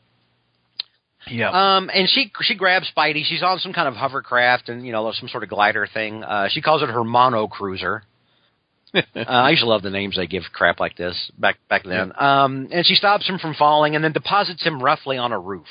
yeah. 1.28 1.50
Um, 1.78 1.90
and 1.94 2.08
she 2.08 2.32
she 2.42 2.56
grabs 2.56 2.92
Spidey. 2.96 3.26
She's 3.26 3.42
on 3.42 3.58
some 3.60 3.74
kind 3.74 3.88
of 3.88 3.96
hovercraft 3.96 4.70
and 4.70 4.86
you 4.86 4.92
know 4.92 5.12
some 5.12 5.28
sort 5.28 5.44
of 5.44 5.50
glider 5.50 5.88
thing. 5.92 6.24
Uh, 6.24 6.48
she 6.50 6.62
calls 6.62 6.84
it 6.84 6.90
her 6.90 7.04
mono 7.04 7.48
cruiser. 7.48 8.04
uh, 8.94 9.02
I 9.28 9.50
used 9.50 9.64
to 9.64 9.68
love 9.68 9.82
the 9.82 9.90
names 9.90 10.16
they 10.16 10.28
give 10.28 10.44
crap 10.54 10.80
like 10.80 10.96
this 10.96 11.32
back 11.38 11.58
back 11.68 11.84
then. 11.84 12.14
Um, 12.18 12.68
and 12.72 12.86
she 12.86 12.96
stops 12.96 13.28
him 13.28 13.40
from 13.40 13.54
falling 13.56 13.96
and 13.96 14.04
then 14.04 14.12
deposits 14.14 14.64
him 14.64 14.82
roughly 14.82 15.18
on 15.18 15.32
a 15.32 15.40
roof. 15.40 15.68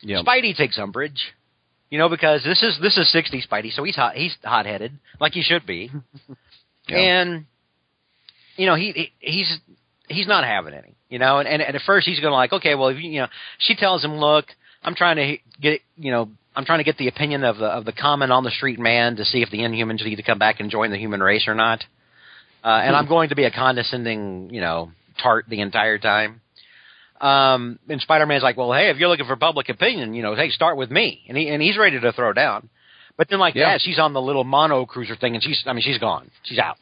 yeah. 0.00 0.22
Spidey 0.22 0.56
takes 0.56 0.78
umbrage, 0.78 1.34
you 1.90 1.98
know, 1.98 2.08
because 2.08 2.42
this 2.44 2.62
is 2.62 2.78
this 2.80 2.96
is 2.96 3.12
'60s 3.14 3.46
Spidey, 3.48 3.72
so 3.72 3.82
he's 3.84 3.96
hot 3.96 4.14
he's 4.14 4.34
hot 4.44 4.66
headed 4.66 4.92
like 5.20 5.32
he 5.32 5.42
should 5.42 5.66
be, 5.66 5.90
Yeah. 6.88 6.96
and 6.98 7.46
you 8.56 8.66
know 8.66 8.74
he, 8.76 8.92
he 8.92 9.12
he's 9.18 9.58
he's 10.08 10.26
not 10.26 10.44
having 10.44 10.74
any, 10.74 10.94
you 11.08 11.18
know, 11.18 11.38
and, 11.38 11.48
and, 11.48 11.62
and 11.62 11.76
at 11.76 11.82
first 11.82 12.06
he's 12.06 12.18
going 12.20 12.32
to 12.32 12.36
like, 12.36 12.52
okay, 12.52 12.74
well, 12.74 12.88
if 12.88 12.96
you, 12.98 13.10
you 13.10 13.20
know, 13.20 13.28
she 13.58 13.76
tells 13.76 14.04
him, 14.04 14.16
look, 14.16 14.46
I'm 14.82 14.94
trying 14.96 15.16
to 15.16 15.36
get, 15.60 15.80
you 15.96 16.10
know, 16.10 16.28
I'm 16.56 16.64
trying 16.64 16.78
to 16.78 16.84
get 16.84 16.96
the 16.98 17.06
opinion 17.06 17.44
of 17.44 17.58
the 17.58 17.66
of 17.66 17.84
the 17.84 17.92
common 17.92 18.32
on 18.32 18.42
the 18.42 18.50
street 18.50 18.78
man 18.80 19.16
to 19.16 19.24
see 19.24 19.42
if 19.42 19.50
the 19.50 19.58
Inhumans 19.58 20.04
need 20.04 20.16
to 20.16 20.22
come 20.22 20.38
back 20.38 20.58
and 20.58 20.70
join 20.70 20.90
the 20.90 20.98
human 20.98 21.22
race 21.22 21.46
or 21.46 21.54
not, 21.54 21.84
uh, 22.64 22.68
and 22.68 22.96
I'm 22.96 23.06
going 23.06 23.28
to 23.28 23.36
be 23.36 23.44
a 23.44 23.50
condescending, 23.52 24.50
you 24.52 24.60
know, 24.60 24.90
tart 25.22 25.44
the 25.48 25.60
entire 25.60 25.98
time. 25.98 26.40
Um, 27.20 27.78
and 27.88 28.00
Spider-Man's 28.00 28.42
like, 28.42 28.56
well, 28.56 28.72
hey, 28.72 28.88
if 28.90 28.96
you're 28.96 29.08
looking 29.08 29.26
for 29.26 29.36
public 29.36 29.68
opinion, 29.68 30.14
you 30.14 30.22
know, 30.22 30.34
hey, 30.34 30.50
start 30.50 30.76
with 30.76 30.90
me, 30.90 31.20
and 31.28 31.36
he 31.36 31.48
and 31.48 31.60
he's 31.62 31.76
ready 31.76 32.00
to 32.00 32.12
throw 32.12 32.32
down. 32.32 32.68
But 33.18 33.28
then, 33.28 33.38
like 33.38 33.54
Yeah. 33.54 33.72
that, 33.72 33.82
she's 33.82 33.98
on 33.98 34.14
the 34.14 34.22
little 34.22 34.44
mono 34.44 34.86
cruiser 34.86 35.16
thing, 35.16 35.34
and 35.34 35.42
she's, 35.42 35.62
I 35.66 35.74
mean, 35.74 35.82
she's 35.82 35.98
gone, 35.98 36.30
she's 36.44 36.58
out. 36.58 36.78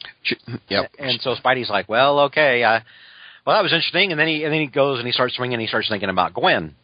Yep. 0.68 0.92
And 0.98 1.20
so 1.20 1.34
Spidey's 1.34 1.68
like, 1.70 1.88
well, 1.88 2.20
okay, 2.20 2.62
uh, 2.62 2.80
well, 3.44 3.56
that 3.56 3.62
was 3.62 3.72
interesting. 3.72 4.12
And 4.12 4.20
then 4.20 4.28
he 4.28 4.44
and 4.44 4.52
then 4.52 4.60
he 4.60 4.66
goes 4.68 4.98
and 4.98 5.06
he 5.06 5.12
starts 5.12 5.34
swinging. 5.34 5.54
and 5.54 5.60
He 5.62 5.66
starts 5.66 5.88
thinking 5.88 6.10
about 6.10 6.34
Gwen. 6.34 6.74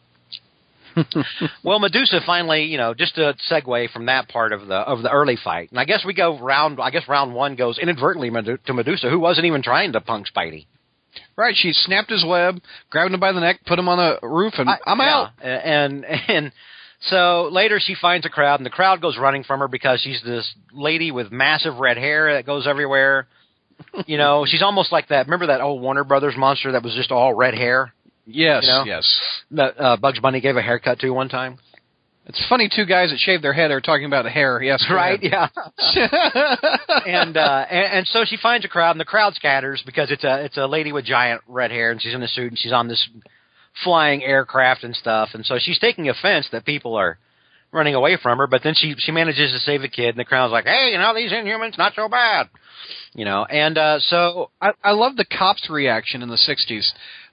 well, 1.63 1.79
Medusa 1.79 2.21
finally, 2.25 2.63
you 2.65 2.77
know, 2.77 2.93
just 2.93 3.15
to 3.15 3.35
segue 3.51 3.91
from 3.91 4.05
that 4.07 4.29
part 4.29 4.53
of 4.53 4.67
the 4.67 4.75
of 4.75 5.01
the 5.01 5.11
early 5.11 5.37
fight, 5.41 5.69
and 5.71 5.79
I 5.79 5.85
guess 5.85 6.03
we 6.05 6.13
go 6.13 6.39
round. 6.39 6.79
I 6.81 6.89
guess 6.89 7.03
round 7.07 7.33
one 7.33 7.55
goes 7.55 7.77
inadvertently 7.77 8.29
to 8.65 8.73
Medusa, 8.73 9.09
who 9.09 9.19
wasn't 9.19 9.45
even 9.45 9.61
trying 9.61 9.93
to 9.93 10.01
punk 10.01 10.27
Spidey. 10.33 10.65
Right. 11.35 11.55
She 11.55 11.73
snapped 11.73 12.09
his 12.09 12.25
web, 12.25 12.61
grabbed 12.89 13.13
him 13.13 13.19
by 13.19 13.31
the 13.31 13.39
neck, 13.39 13.61
put 13.65 13.79
him 13.79 13.89
on 13.89 13.97
the 13.97 14.27
roof, 14.27 14.53
and 14.57 14.69
I, 14.69 14.77
am 14.85 14.99
yeah. 14.99 15.05
out. 15.05 15.29
And 15.41 16.05
and 16.27 16.51
so 17.01 17.49
later 17.51 17.79
she 17.79 17.95
finds 17.95 18.25
a 18.25 18.29
crowd, 18.29 18.59
and 18.59 18.65
the 18.65 18.71
crowd 18.71 19.01
goes 19.01 19.17
running 19.17 19.43
from 19.43 19.59
her 19.59 19.67
because 19.67 20.01
she's 20.01 20.21
this 20.23 20.53
lady 20.73 21.11
with 21.11 21.31
massive 21.31 21.77
red 21.77 21.97
hair 21.97 22.33
that 22.33 22.45
goes 22.45 22.67
everywhere. 22.67 23.27
you 24.05 24.17
know, 24.17 24.45
she's 24.47 24.61
almost 24.63 24.91
like 24.91 25.09
that. 25.09 25.25
Remember 25.27 25.47
that 25.47 25.61
old 25.61 25.81
Warner 25.81 26.03
Brothers 26.03 26.35
monster 26.37 26.71
that 26.71 26.83
was 26.83 26.93
just 26.93 27.11
all 27.11 27.33
red 27.33 27.53
hair? 27.53 27.93
Yes. 28.25 28.63
You 28.63 28.69
know? 28.69 28.83
Yes. 28.85 29.21
that 29.51 29.79
uh, 29.79 29.97
Bugs 29.97 30.19
Bunny 30.19 30.41
gave 30.41 30.57
a 30.57 30.61
haircut 30.61 30.99
to 30.99 31.09
one 31.11 31.29
time. 31.29 31.59
It's 32.27 32.43
funny. 32.49 32.69
Two 32.73 32.85
guys 32.85 33.11
that 33.11 33.19
shave 33.19 33.41
their 33.41 33.53
head 33.53 33.69
are 33.69 33.81
talking 33.81 34.05
about 34.05 34.23
the 34.23 34.31
hair. 34.31 34.61
Yes. 34.61 34.83
Right? 34.89 35.19
Yeah. 35.21 35.47
and, 37.05 37.37
uh, 37.37 37.65
and 37.69 37.93
and 37.93 38.07
so 38.07 38.25
she 38.25 38.37
finds 38.37 38.65
a 38.65 38.67
crowd, 38.67 38.91
and 38.91 38.99
the 38.99 39.05
crowd 39.05 39.35
scatters 39.35 39.83
because 39.85 40.09
it's 40.09 40.23
a 40.23 40.45
it's 40.45 40.57
a 40.57 40.65
lady 40.65 40.91
with 40.91 41.05
giant 41.05 41.41
red 41.47 41.71
hair, 41.71 41.91
and 41.91 42.01
she's 42.01 42.13
in 42.13 42.23
a 42.23 42.27
suit, 42.27 42.49
and 42.49 42.57
she's 42.57 42.73
on 42.73 42.87
this 42.87 43.07
flying 43.83 44.23
aircraft 44.23 44.83
and 44.83 44.95
stuff, 44.95 45.29
and 45.33 45.45
so 45.45 45.57
she's 45.59 45.79
taking 45.79 46.09
offense 46.09 46.47
that 46.51 46.65
people 46.65 46.95
are 46.95 47.19
running 47.71 47.93
away 47.93 48.17
from 48.21 48.37
her. 48.39 48.47
But 48.47 48.61
then 48.63 48.73
she 48.75 48.95
she 48.97 49.11
manages 49.11 49.51
to 49.51 49.59
save 49.59 49.83
a 49.83 49.87
kid, 49.87 50.09
and 50.09 50.17
the 50.17 50.25
crowd's 50.25 50.51
like, 50.51 50.65
"Hey, 50.65 50.91
you 50.93 50.97
know 50.97 51.13
these 51.13 51.31
Inhumans 51.31 51.77
not 51.77 51.93
so 51.95 52.07
bad," 52.09 52.49
you 53.13 53.25
know. 53.25 53.45
And 53.45 53.77
uh, 53.77 53.99
so 53.99 54.49
I, 54.59 54.71
I 54.83 54.91
love 54.91 55.15
the 55.15 55.25
cop's 55.25 55.69
reaction 55.69 56.23
in 56.23 56.29
the 56.29 56.37
'60s. 56.37 56.91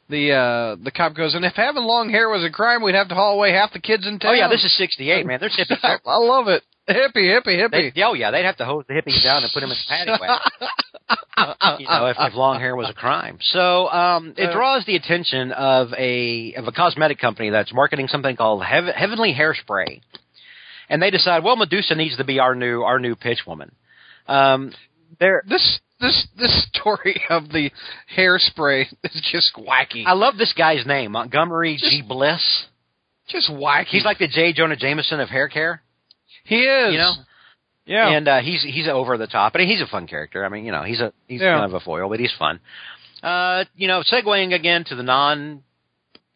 The 0.09 0.33
uh, 0.33 0.77
the 0.83 0.91
cop 0.91 1.15
goes, 1.15 1.35
and 1.35 1.45
if 1.45 1.55
having 1.55 1.85
long 1.85 2.11
hair 2.11 2.29
was 2.29 2.45
a 2.45 2.51
crime, 2.51 2.83
we'd 2.83 2.95
have 2.95 3.09
to 3.09 3.15
haul 3.15 3.35
away 3.35 3.53
half 3.53 3.73
the 3.73 3.79
kids 3.79 4.07
in 4.07 4.19
town. 4.19 4.33
oh 4.33 4.35
yeah, 4.35 4.49
this 4.49 4.63
is 4.65 4.77
'68, 4.77 5.25
man. 5.25 5.41
They're 5.41 5.49
hippies. 5.49 5.79
I, 5.83 5.97
I 6.05 6.17
love 6.19 6.49
it. 6.49 6.63
Hippie, 6.89 7.15
hippie, 7.31 7.71
They, 7.71 7.91
hippie. 7.93 8.03
oh 8.05 8.13
yeah, 8.15 8.31
they'd 8.33 8.45
have 8.45 8.57
to 8.57 8.65
hose 8.65 8.85
the 8.89 8.95
hippies 8.95 9.23
down 9.23 9.45
and 9.45 9.53
put 9.55 9.61
them 9.61 9.71
in 9.71 9.77
the 9.77 9.85
paddy 9.89 10.11
wagon. 10.11 11.79
you 11.81 11.87
know, 11.87 12.07
if, 12.07 12.17
if 12.19 12.35
long 12.35 12.59
hair 12.59 12.75
was 12.75 12.91
a 12.91 12.93
crime. 12.95 13.39
So 13.41 13.89
um, 13.89 14.35
it 14.37 14.53
draws 14.53 14.85
the 14.85 14.97
attention 14.97 15.53
of 15.53 15.93
a 15.97 16.55
of 16.55 16.67
a 16.67 16.73
cosmetic 16.73 17.19
company 17.21 17.51
that's 17.51 17.73
marketing 17.73 18.09
something 18.09 18.37
called 18.37 18.65
Heav- 18.65 18.93
Heavenly 18.95 19.33
Hairspray, 19.33 20.01
and 20.89 21.01
they 21.01 21.11
decide, 21.11 21.45
well, 21.45 21.57
Medusa 21.57 21.95
needs 21.95 22.17
to 22.17 22.25
be 22.25 22.41
our 22.41 22.55
new 22.57 22.83
our 22.83 22.99
new 22.99 23.15
pitch 23.15 23.43
woman. 23.47 23.73
Um, 24.27 24.73
they're 25.21 25.43
This 25.49 25.81
this 26.03 26.27
this 26.37 26.67
story 26.75 27.23
of 27.31 27.49
the 27.49 27.71
hairspray 28.17 28.87
is 29.05 29.29
just 29.33 29.53
wacky. 29.57 30.05
I 30.07 30.13
love 30.13 30.37
this 30.37 30.53
guy's 30.53 30.85
name, 30.87 31.13
Montgomery 31.13 31.77
G. 31.79 32.03
Bliss. 32.07 32.67
just 33.29 33.51
wacky. 33.51 33.87
He's 33.87 34.05
like 34.05 34.19
the 34.19 34.29
J. 34.29 34.53
Jonah 34.53 34.77
Jameson 34.77 35.21
of 35.21 35.31
hair 35.31 35.49
care. 35.49 35.81
he 36.45 36.57
is. 36.61 36.93
You 36.93 36.99
know? 36.99 37.13
Yeah. 37.85 38.09
and 38.11 38.29
uh, 38.29 38.41
he's 38.41 38.63
he's 38.63 38.87
over 38.89 39.17
the 39.17 39.27
top, 39.27 39.55
and 39.55 39.69
he's 39.69 39.81
a 39.81 39.87
fun 39.87 40.07
character. 40.07 40.45
I 40.45 40.49
mean, 40.51 40.65
you 40.65 40.73
know, 40.73 40.83
he's 40.83 41.01
a 41.01 41.13
he's 41.27 41.41
Yeah. 41.41 41.55
kind 41.59 41.65
of 41.65 41.75
a 41.75 41.81
foil, 41.81 42.09
but 42.09 42.21
he's 42.21 42.33
fun. 42.39 42.61
Uh, 43.23 43.65
you 43.77 43.89
know, 43.89 44.03
segueing 44.03 44.55
again 44.55 44.85
to 44.85 44.95
the 44.95 45.03
non 45.03 45.63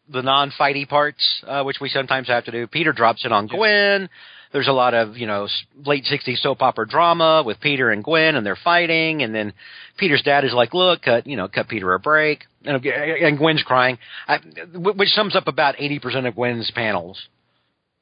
the 0.09 0.21
non 0.21 0.51
fighty 0.57 0.87
parts, 0.87 1.43
uh, 1.47 1.63
which 1.63 1.77
we 1.81 1.89
sometimes 1.89 2.27
have 2.27 2.45
to 2.45 2.51
do. 2.51 2.67
Peter 2.67 2.91
drops 2.93 3.23
in 3.25 3.31
on 3.31 3.47
Gwen. 3.47 4.09
There's 4.53 4.67
a 4.67 4.73
lot 4.73 4.93
of 4.93 5.17
you 5.17 5.27
know 5.27 5.47
late 5.85 6.05
'60s 6.05 6.39
soap 6.39 6.61
opera 6.61 6.87
drama 6.87 7.43
with 7.45 7.59
Peter 7.59 7.89
and 7.89 8.03
Gwen, 8.03 8.35
and 8.35 8.45
they're 8.45 8.57
fighting, 8.61 9.23
and 9.23 9.33
then 9.33 9.53
Peter's 9.97 10.21
dad 10.21 10.45
is 10.45 10.53
like, 10.53 10.73
"Look, 10.73 11.03
cut 11.03 11.27
you 11.27 11.35
know, 11.35 11.47
cut 11.47 11.67
Peter 11.67 11.93
a 11.93 11.99
break," 11.99 12.45
and, 12.65 12.85
uh, 12.85 12.89
and 12.89 13.37
Gwen's 13.37 13.63
crying, 13.63 13.97
I, 14.27 14.37
which 14.73 15.09
sums 15.09 15.35
up 15.35 15.47
about 15.47 15.75
80% 15.77 16.27
of 16.27 16.35
Gwen's 16.35 16.71
panels 16.71 17.27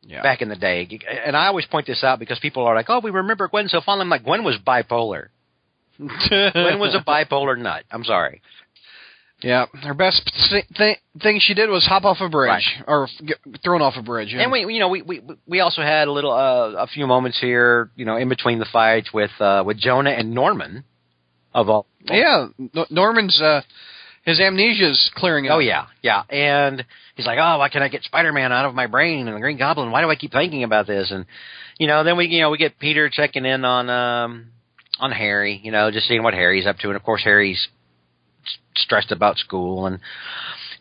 yeah. 0.05 0.21
back 0.21 0.41
in 0.41 0.49
the 0.49 0.55
day. 0.55 0.87
And 1.25 1.35
I 1.35 1.47
always 1.47 1.65
point 1.65 1.87
this 1.87 2.03
out 2.03 2.19
because 2.19 2.39
people 2.39 2.63
are 2.63 2.75
like, 2.75 2.89
"Oh, 2.89 2.99
we 2.99 3.11
remember 3.11 3.47
Gwen 3.47 3.67
so 3.67 3.81
fondly." 3.81 4.03
I'm 4.03 4.09
like, 4.09 4.23
Gwen 4.23 4.43
was 4.43 4.57
bipolar. 4.65 5.27
Gwen 5.97 6.79
was 6.79 6.95
a 6.95 7.03
bipolar 7.03 7.57
nut. 7.57 7.83
I'm 7.89 8.03
sorry. 8.03 8.41
Yeah. 9.41 9.65
Her 9.83 9.93
best 9.93 10.21
th- 10.49 10.65
th- 10.75 10.97
thing 11.21 11.39
she 11.41 11.53
did 11.53 11.69
was 11.69 11.85
hop 11.85 12.03
off 12.05 12.17
a 12.21 12.29
bridge 12.29 12.49
Right. 12.49 12.83
or 12.87 13.07
get 13.25 13.37
thrown 13.63 13.81
off 13.81 13.93
a 13.97 14.01
bridge. 14.01 14.33
yeah. 14.33 14.41
And 14.43 14.51
we, 14.51 14.61
you 14.73 14.79
know, 14.79 14.89
we 14.89 15.01
we 15.01 15.21
we 15.45 15.59
also 15.59 15.81
had 15.81 16.07
a 16.07 16.11
little 16.11 16.31
uh, 16.31 16.81
a 16.83 16.87
few 16.87 17.05
moments 17.07 17.39
here, 17.39 17.89
you 17.95 18.05
know, 18.05 18.15
in 18.17 18.29
between 18.29 18.59
the 18.59 18.65
fights 18.71 19.11
with 19.13 19.31
uh, 19.39 19.63
with 19.65 19.77
Jonah 19.77 20.11
and 20.11 20.33
Norman, 20.33 20.83
of 21.53 21.69
all. 21.69 21.85
yeah, 22.05 22.47
Norman's 22.89 23.39
uh, 23.41 23.61
his 24.23 24.39
amnesia's 24.39 25.11
clearing 25.15 25.47
up. 25.47 25.55
Oh 25.55 25.59
yeah, 25.59 25.85
yeah. 26.01 26.23
And 26.29 26.83
he's 27.15 27.25
like, 27.27 27.37
"Oh, 27.39 27.59
why 27.59 27.69
can't 27.69 27.83
I 27.83 27.89
get 27.89 28.03
Spider-Man 28.03 28.51
out 28.51 28.65
of 28.65 28.73
my 28.73 28.87
brain 28.87 29.27
and 29.27 29.35
the 29.35 29.41
Green 29.41 29.57
Goblin? 29.57 29.91
Why 29.91 30.01
do 30.01 30.09
I 30.09 30.15
keep 30.15 30.31
thinking 30.31 30.63
about 30.63 30.87
this?" 30.87 31.11
And 31.11 31.25
you 31.77 31.87
know, 31.87 32.03
then 32.03 32.17
we 32.17 32.25
you 32.27 32.41
know 32.41 32.49
we 32.49 32.57
get 32.57 32.79
Peter 32.79 33.09
checking 33.09 33.45
in 33.45 33.63
on 33.65 33.89
um 33.89 34.47
on 34.99 35.11
Harry, 35.11 35.59
you 35.63 35.71
know, 35.71 35.91
just 35.91 36.07
seeing 36.07 36.23
what 36.23 36.33
Harry's 36.33 36.65
up 36.65 36.77
to, 36.79 36.87
and 36.87 36.95
of 36.95 37.03
course 37.03 37.21
Harry's 37.23 37.67
stressed 38.75 39.11
about 39.11 39.37
school. 39.37 39.85
And. 39.87 39.99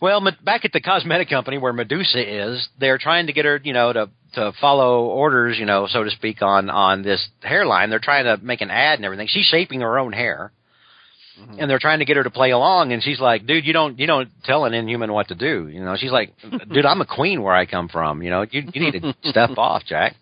Well, 0.00 0.20
back 0.44 0.64
at 0.64 0.72
the 0.72 0.80
cosmetic 0.80 1.30
company 1.30 1.56
where 1.56 1.72
Medusa 1.72 2.20
is, 2.20 2.68
they're 2.78 2.98
trying 2.98 3.28
to 3.28 3.32
get 3.32 3.44
her, 3.44 3.60
you 3.62 3.72
know, 3.72 3.92
to 3.92 4.10
to 4.34 4.52
follow 4.60 5.04
orders, 5.06 5.58
you 5.58 5.64
know, 5.64 5.86
so 5.88 6.04
to 6.04 6.10
speak, 6.10 6.42
on 6.42 6.68
on 6.68 7.02
this 7.02 7.26
hairline. 7.40 7.90
They're 7.90 8.00
trying 8.00 8.24
to 8.24 8.42
make 8.44 8.60
an 8.60 8.70
ad 8.70 8.98
and 8.98 9.04
everything. 9.04 9.28
She's 9.30 9.46
shaping 9.46 9.80
her 9.80 9.98
own 9.98 10.12
hair. 10.12 10.52
And 11.58 11.68
they're 11.68 11.80
trying 11.80 11.98
to 11.98 12.04
get 12.04 12.16
her 12.16 12.22
to 12.22 12.30
play 12.30 12.50
along. 12.50 12.92
And 12.92 13.02
she's 13.02 13.18
like 13.18 13.44
dude 13.46 13.64
you 13.66 13.72
don't 13.72 13.98
you 13.98 14.06
don't 14.06 14.28
tell 14.44 14.66
an 14.66 14.74
inhuman 14.74 15.12
what 15.12 15.28
to 15.28 15.34
do. 15.34 15.68
You 15.68 15.84
know 15.84 15.96
she's 15.96 16.12
like 16.12 16.32
dude 16.72 16.86
i'm 16.86 17.00
a 17.00 17.06
queen 17.06 17.42
where 17.42 17.54
i 17.54 17.66
come 17.66 17.88
from. 17.88 18.22
You 18.22 18.30
know 18.30 18.46
you 18.48 18.62
you 18.72 18.80
need 18.80 19.00
to 19.00 19.14
step 19.30 19.50
off 19.56 19.82
jack. 19.84 20.14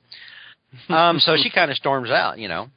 Um 0.88 1.18
so 1.18 1.36
she 1.36 1.50
kind 1.50 1.70
of 1.70 1.76
storms 1.76 2.10
out 2.10 2.38
you 2.38 2.48
know 2.48 2.68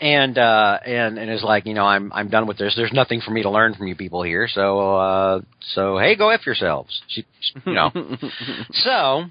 and 0.00 0.36
uh 0.36 0.78
and 0.84 1.18
and 1.18 1.30
is 1.30 1.42
like 1.42 1.66
you 1.66 1.74
know 1.74 1.84
i'm 1.84 2.12
i'm 2.12 2.28
done 2.28 2.46
with 2.46 2.58
this. 2.58 2.74
There's 2.76 2.92
nothing 2.92 3.20
for 3.20 3.30
me 3.30 3.42
to 3.42 3.50
learn 3.50 3.74
from 3.74 3.86
you 3.86 3.94
people 3.94 4.22
here. 4.22 4.48
So 4.52 4.96
uh 4.96 5.40
so 5.74 5.98
hey 5.98 6.16
go 6.16 6.30
f 6.30 6.44
yourselves. 6.44 7.02
She 7.08 7.24
you 7.64 7.72
know. 7.72 7.90
So 8.72 9.24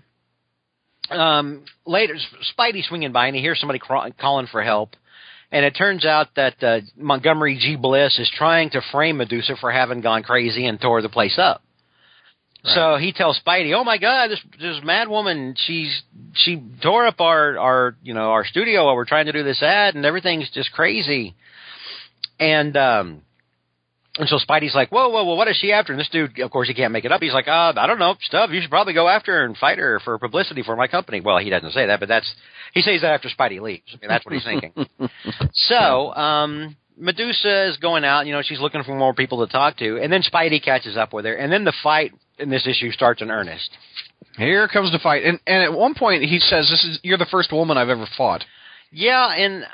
um 1.15 1.65
later 1.85 2.15
spidey 2.57 2.83
swinging 2.83 3.11
by 3.11 3.27
and 3.27 3.35
he 3.35 3.41
hears 3.41 3.59
somebody 3.59 3.79
craw- 3.79 4.09
calling 4.19 4.47
for 4.47 4.63
help. 4.63 4.95
And 5.51 5.63
it 5.63 5.71
turns 5.71 6.05
out 6.05 6.29
that 6.35 6.61
uh, 6.63 6.79
Montgomery 6.97 7.57
G. 7.57 7.75
Bliss 7.75 8.17
is 8.19 8.29
trying 8.35 8.71
to 8.71 8.81
frame 8.91 9.17
Medusa 9.17 9.55
for 9.61 9.71
having 9.71 10.01
gone 10.01 10.23
crazy 10.23 10.65
and 10.65 10.81
tore 10.81 11.01
the 11.01 11.07
place 11.07 11.37
up. 11.37 11.61
So 12.67 12.97
he 12.97 13.13
tells 13.13 13.39
Spidey, 13.45 13.73
"Oh 13.75 13.83
my 13.83 13.97
God, 13.97 14.29
this 14.29 14.41
this 14.59 14.83
mad 14.83 15.07
woman, 15.07 15.55
she's 15.57 16.01
she 16.33 16.63
tore 16.81 17.05
up 17.05 17.21
our 17.21 17.57
our 17.59 17.95
you 18.01 18.13
know 18.13 18.31
our 18.31 18.45
studio 18.45 18.85
while 18.85 18.95
we're 18.95 19.05
trying 19.05 19.27
to 19.27 19.31
do 19.31 19.43
this 19.43 19.61
ad, 19.61 19.95
and 19.95 20.05
everything's 20.05 20.49
just 20.51 20.71
crazy." 20.71 21.35
And 22.39 22.75
um, 22.75 23.21
and 24.17 24.27
so 24.27 24.37
Spidey's 24.37 24.73
like, 24.73 24.91
"Whoa, 24.91 25.09
whoa, 25.09 25.23
whoa, 25.25 25.35
what 25.35 25.47
is 25.47 25.57
she 25.57 25.71
after?" 25.71 25.93
And 25.93 25.99
this 25.99 26.09
dude, 26.09 26.39
of 26.39 26.49
course, 26.49 26.67
he 26.67 26.73
can't 26.73 26.91
make 26.91 27.05
it 27.05 27.11
up. 27.11 27.21
He's 27.21 27.33
like, 27.33 27.47
"Uh, 27.47 27.73
I 27.75 27.85
don't 27.85 27.99
know, 27.99 28.15
stuff. 28.21 28.49
You 28.51 28.61
should 28.61 28.71
probably 28.71 28.93
go 28.93 29.07
after 29.07 29.33
her 29.33 29.45
and 29.45 29.55
fight 29.55 29.77
her 29.77 29.99
for 30.03 30.17
publicity 30.17 30.63
for 30.63 30.75
my 30.75 30.87
company." 30.87 31.21
Well, 31.21 31.37
he 31.37 31.51
doesn't 31.51 31.71
say 31.71 31.85
that, 31.85 31.99
but 31.99 32.09
that's 32.09 32.33
he 32.73 32.81
says 32.81 33.01
that 33.01 33.13
after 33.13 33.29
Spidey 33.29 33.61
leaves. 33.61 33.83
I 33.93 33.97
mean, 34.01 34.09
that's 34.09 34.25
what 34.25 34.33
he's 34.33 34.43
thinking. 34.43 34.73
So, 35.53 36.13
um, 36.13 36.75
Medusa 36.97 37.69
is 37.69 37.77
going 37.77 38.03
out. 38.03 38.25
You 38.25 38.33
know, 38.33 38.41
she's 38.41 38.59
looking 38.59 38.83
for 38.83 38.95
more 38.95 39.13
people 39.13 39.45
to 39.45 39.51
talk 39.51 39.77
to, 39.77 39.97
and 40.01 40.11
then 40.11 40.21
Spidey 40.21 40.63
catches 40.63 40.97
up 40.97 41.13
with 41.13 41.25
her, 41.25 41.33
and 41.33 41.51
then 41.51 41.63
the 41.63 41.73
fight 41.83 42.11
in 42.37 42.49
this 42.49 42.67
issue 42.67 42.91
starts 42.91 43.21
in 43.21 43.31
earnest. 43.31 43.69
Here 44.37 44.67
comes 44.67 44.91
the 44.91 44.99
fight, 44.99 45.23
and 45.23 45.39
and 45.47 45.63
at 45.63 45.73
one 45.73 45.93
point 45.95 46.23
he 46.23 46.39
says, 46.39 46.69
"This 46.69 46.83
is 46.83 46.99
you're 47.03 47.17
the 47.17 47.25
first 47.25 47.51
woman 47.51 47.77
I've 47.77 47.89
ever 47.89 48.07
fought." 48.17 48.43
Yeah, 48.91 49.27
and 49.33 49.65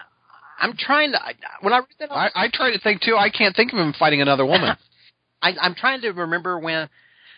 I'm 0.59 0.73
trying 0.77 1.11
to 1.13 1.21
I- 1.23 1.33
when 1.61 1.73
I 1.73 1.77
read 1.79 1.87
that, 1.99 2.11
I, 2.11 2.29
I 2.35 2.47
try 2.53 2.71
to 2.71 2.79
think 2.79 3.01
too. 3.01 3.15
I 3.17 3.29
can't 3.29 3.55
think 3.55 3.73
of 3.73 3.79
him 3.79 3.93
fighting 3.97 4.21
another 4.21 4.45
woman. 4.45 4.75
I, 5.41 5.55
I'm 5.59 5.73
trying 5.73 6.01
to 6.01 6.11
remember 6.11 6.59
when, 6.59 6.87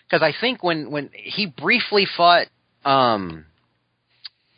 because 0.06 0.22
I 0.22 0.34
think 0.40 0.62
when 0.62 0.92
when 0.92 1.10
he 1.14 1.46
briefly 1.46 2.06
fought, 2.18 2.48
um, 2.84 3.46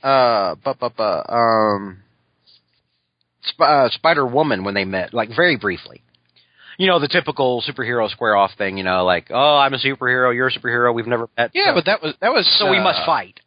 uh, 0.02 0.56
bu- 0.56 0.74
bu- 0.80 0.90
bu- 0.90 1.32
um, 1.34 2.02
Sp- 3.46 3.62
uh, 3.62 3.90
Spider 3.90 4.26
Woman 4.26 4.64
when 4.64 4.74
they 4.74 4.86
met, 4.86 5.14
like 5.14 5.30
very 5.36 5.58
briefly. 5.58 6.02
You 6.78 6.88
know 6.88 7.00
the 7.00 7.08
typical 7.08 7.62
superhero 7.68 8.10
square 8.10 8.36
off 8.36 8.52
thing. 8.58 8.78
You 8.78 8.84
know, 8.84 9.06
like 9.06 9.28
oh, 9.32 9.58
I'm 9.58 9.74
a 9.74 9.78
superhero, 9.78 10.34
you're 10.36 10.48
a 10.48 10.52
superhero, 10.52 10.94
we've 10.94 11.08
never 11.08 11.30
met. 11.38 11.52
yeah, 11.54 11.68
so, 11.72 11.76
but 11.76 11.86
that 11.86 12.02
was 12.02 12.14
that 12.22 12.34
was 12.34 12.46
so 12.60 12.70
we 12.70 12.78
uh, 12.78 12.84
must 12.84 13.06
fight. 13.06 13.40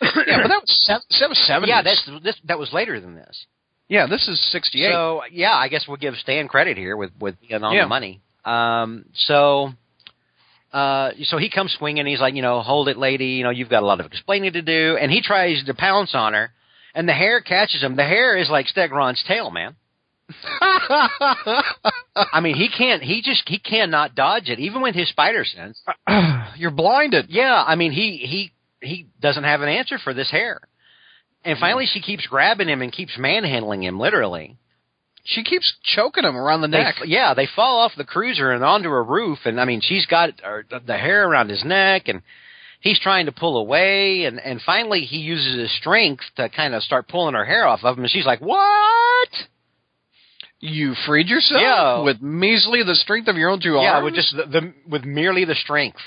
Yeah, 0.00 0.42
but 0.42 0.48
that 0.48 0.62
was 0.62 1.02
that 1.20 1.28
was 1.28 1.38
seventies. 1.46 1.68
yeah, 1.70 1.82
that's 1.82 2.08
this 2.22 2.36
that 2.44 2.58
was 2.58 2.72
later 2.72 3.00
than 3.00 3.14
this. 3.14 3.46
yeah. 3.88 4.06
This 4.06 4.26
is 4.28 4.40
sixty 4.52 4.84
eight. 4.84 4.92
So 4.92 5.22
yeah, 5.30 5.54
I 5.54 5.68
guess 5.68 5.86
we'll 5.88 5.96
give 5.96 6.14
Stan 6.16 6.48
credit 6.48 6.76
here 6.76 6.96
with 6.96 7.10
with 7.20 7.40
being 7.40 7.62
on 7.62 7.74
Yeah. 7.74 7.82
the 7.84 7.88
money. 7.88 8.20
Um, 8.44 9.04
so. 9.14 9.70
Uh, 10.70 11.12
so 11.22 11.38
he 11.38 11.48
comes 11.48 11.72
swinging. 11.78 12.04
He's 12.04 12.20
like, 12.20 12.34
you 12.34 12.42
know, 12.42 12.60
hold 12.60 12.88
it, 12.90 12.98
lady. 12.98 13.24
You 13.38 13.44
know, 13.44 13.48
you've 13.48 13.70
got 13.70 13.82
a 13.82 13.86
lot 13.86 14.00
of 14.00 14.06
explaining 14.06 14.52
to 14.52 14.60
do. 14.60 14.98
And 15.00 15.10
he 15.10 15.22
tries 15.22 15.64
to 15.64 15.72
pounce 15.72 16.14
on 16.14 16.34
her, 16.34 16.50
and 16.94 17.08
the 17.08 17.14
hair 17.14 17.40
catches 17.40 17.82
him. 17.82 17.96
The 17.96 18.04
hair 18.04 18.36
is 18.36 18.50
like 18.50 18.66
Stegron's 18.66 19.24
tail, 19.26 19.50
man. 19.50 19.76
I 22.32 22.40
mean, 22.40 22.56
he 22.56 22.68
can't. 22.68 23.02
He 23.02 23.22
just 23.22 23.42
he 23.48 23.58
cannot 23.58 24.14
dodge 24.14 24.48
it, 24.48 24.58
even 24.58 24.82
with 24.82 24.94
his 24.94 25.08
spider 25.08 25.44
sense. 25.44 25.80
You're 26.56 26.70
blinded. 26.70 27.26
Yeah, 27.28 27.62
I 27.66 27.74
mean, 27.76 27.92
he 27.92 28.16
he 28.18 28.52
he 28.86 29.06
doesn't 29.20 29.44
have 29.44 29.60
an 29.62 29.68
answer 29.68 29.98
for 29.98 30.14
this 30.14 30.30
hair. 30.30 30.60
And 31.44 31.58
finally, 31.58 31.86
she 31.86 32.00
keeps 32.00 32.26
grabbing 32.26 32.68
him 32.68 32.82
and 32.82 32.92
keeps 32.92 33.16
manhandling 33.18 33.82
him, 33.84 33.98
literally. 33.98 34.56
She 35.24 35.44
keeps 35.44 35.72
choking 35.82 36.24
him 36.24 36.36
around 36.36 36.62
the 36.62 36.68
They, 36.68 36.78
neck. 36.78 36.96
yeah, 37.04 37.34
they 37.34 37.46
fall 37.54 37.80
off 37.80 37.92
the 37.96 38.04
cruiser 38.04 38.50
and 38.52 38.64
onto 38.64 38.88
a 38.88 39.02
roof, 39.02 39.38
and 39.44 39.60
I 39.60 39.64
mean, 39.64 39.80
she's 39.82 40.06
got 40.06 40.30
uh, 40.44 40.78
the 40.86 40.96
hair 40.96 41.28
around 41.28 41.50
his 41.50 41.64
neck, 41.64 42.08
and 42.08 42.22
he's 42.80 42.98
trying 42.98 43.26
to 43.26 43.32
pull 43.32 43.58
away, 43.58 44.24
and 44.24 44.40
and 44.40 44.60
finally 44.62 45.02
he 45.02 45.18
uses 45.18 45.56
his 45.58 45.76
strength 45.78 46.24
to 46.36 46.48
kind 46.48 46.74
of 46.74 46.82
start 46.82 47.08
pulling 47.08 47.34
her 47.34 47.44
hair 47.44 47.66
off 47.66 47.80
of 47.84 47.96
him, 47.96 48.04
and 48.04 48.10
she's 48.10 48.26
like, 48.26 48.40
"What?" 48.40 49.28
You 50.60 50.94
freed 51.06 51.28
yourself 51.28 51.60
Yeah. 51.62 52.00
with 52.02 52.20
measly 52.20 52.82
the 52.82 52.94
strength 52.96 53.28
of 53.28 53.36
your 53.36 53.50
own 53.50 53.60
two 53.60 53.74
Yeah, 53.74 53.94
arms. 53.94 54.04
with 54.06 54.14
just 54.14 54.34
the, 54.36 54.44
the 54.46 54.74
with 54.88 55.04
merely 55.04 55.44
the 55.44 55.54
strength. 55.54 55.98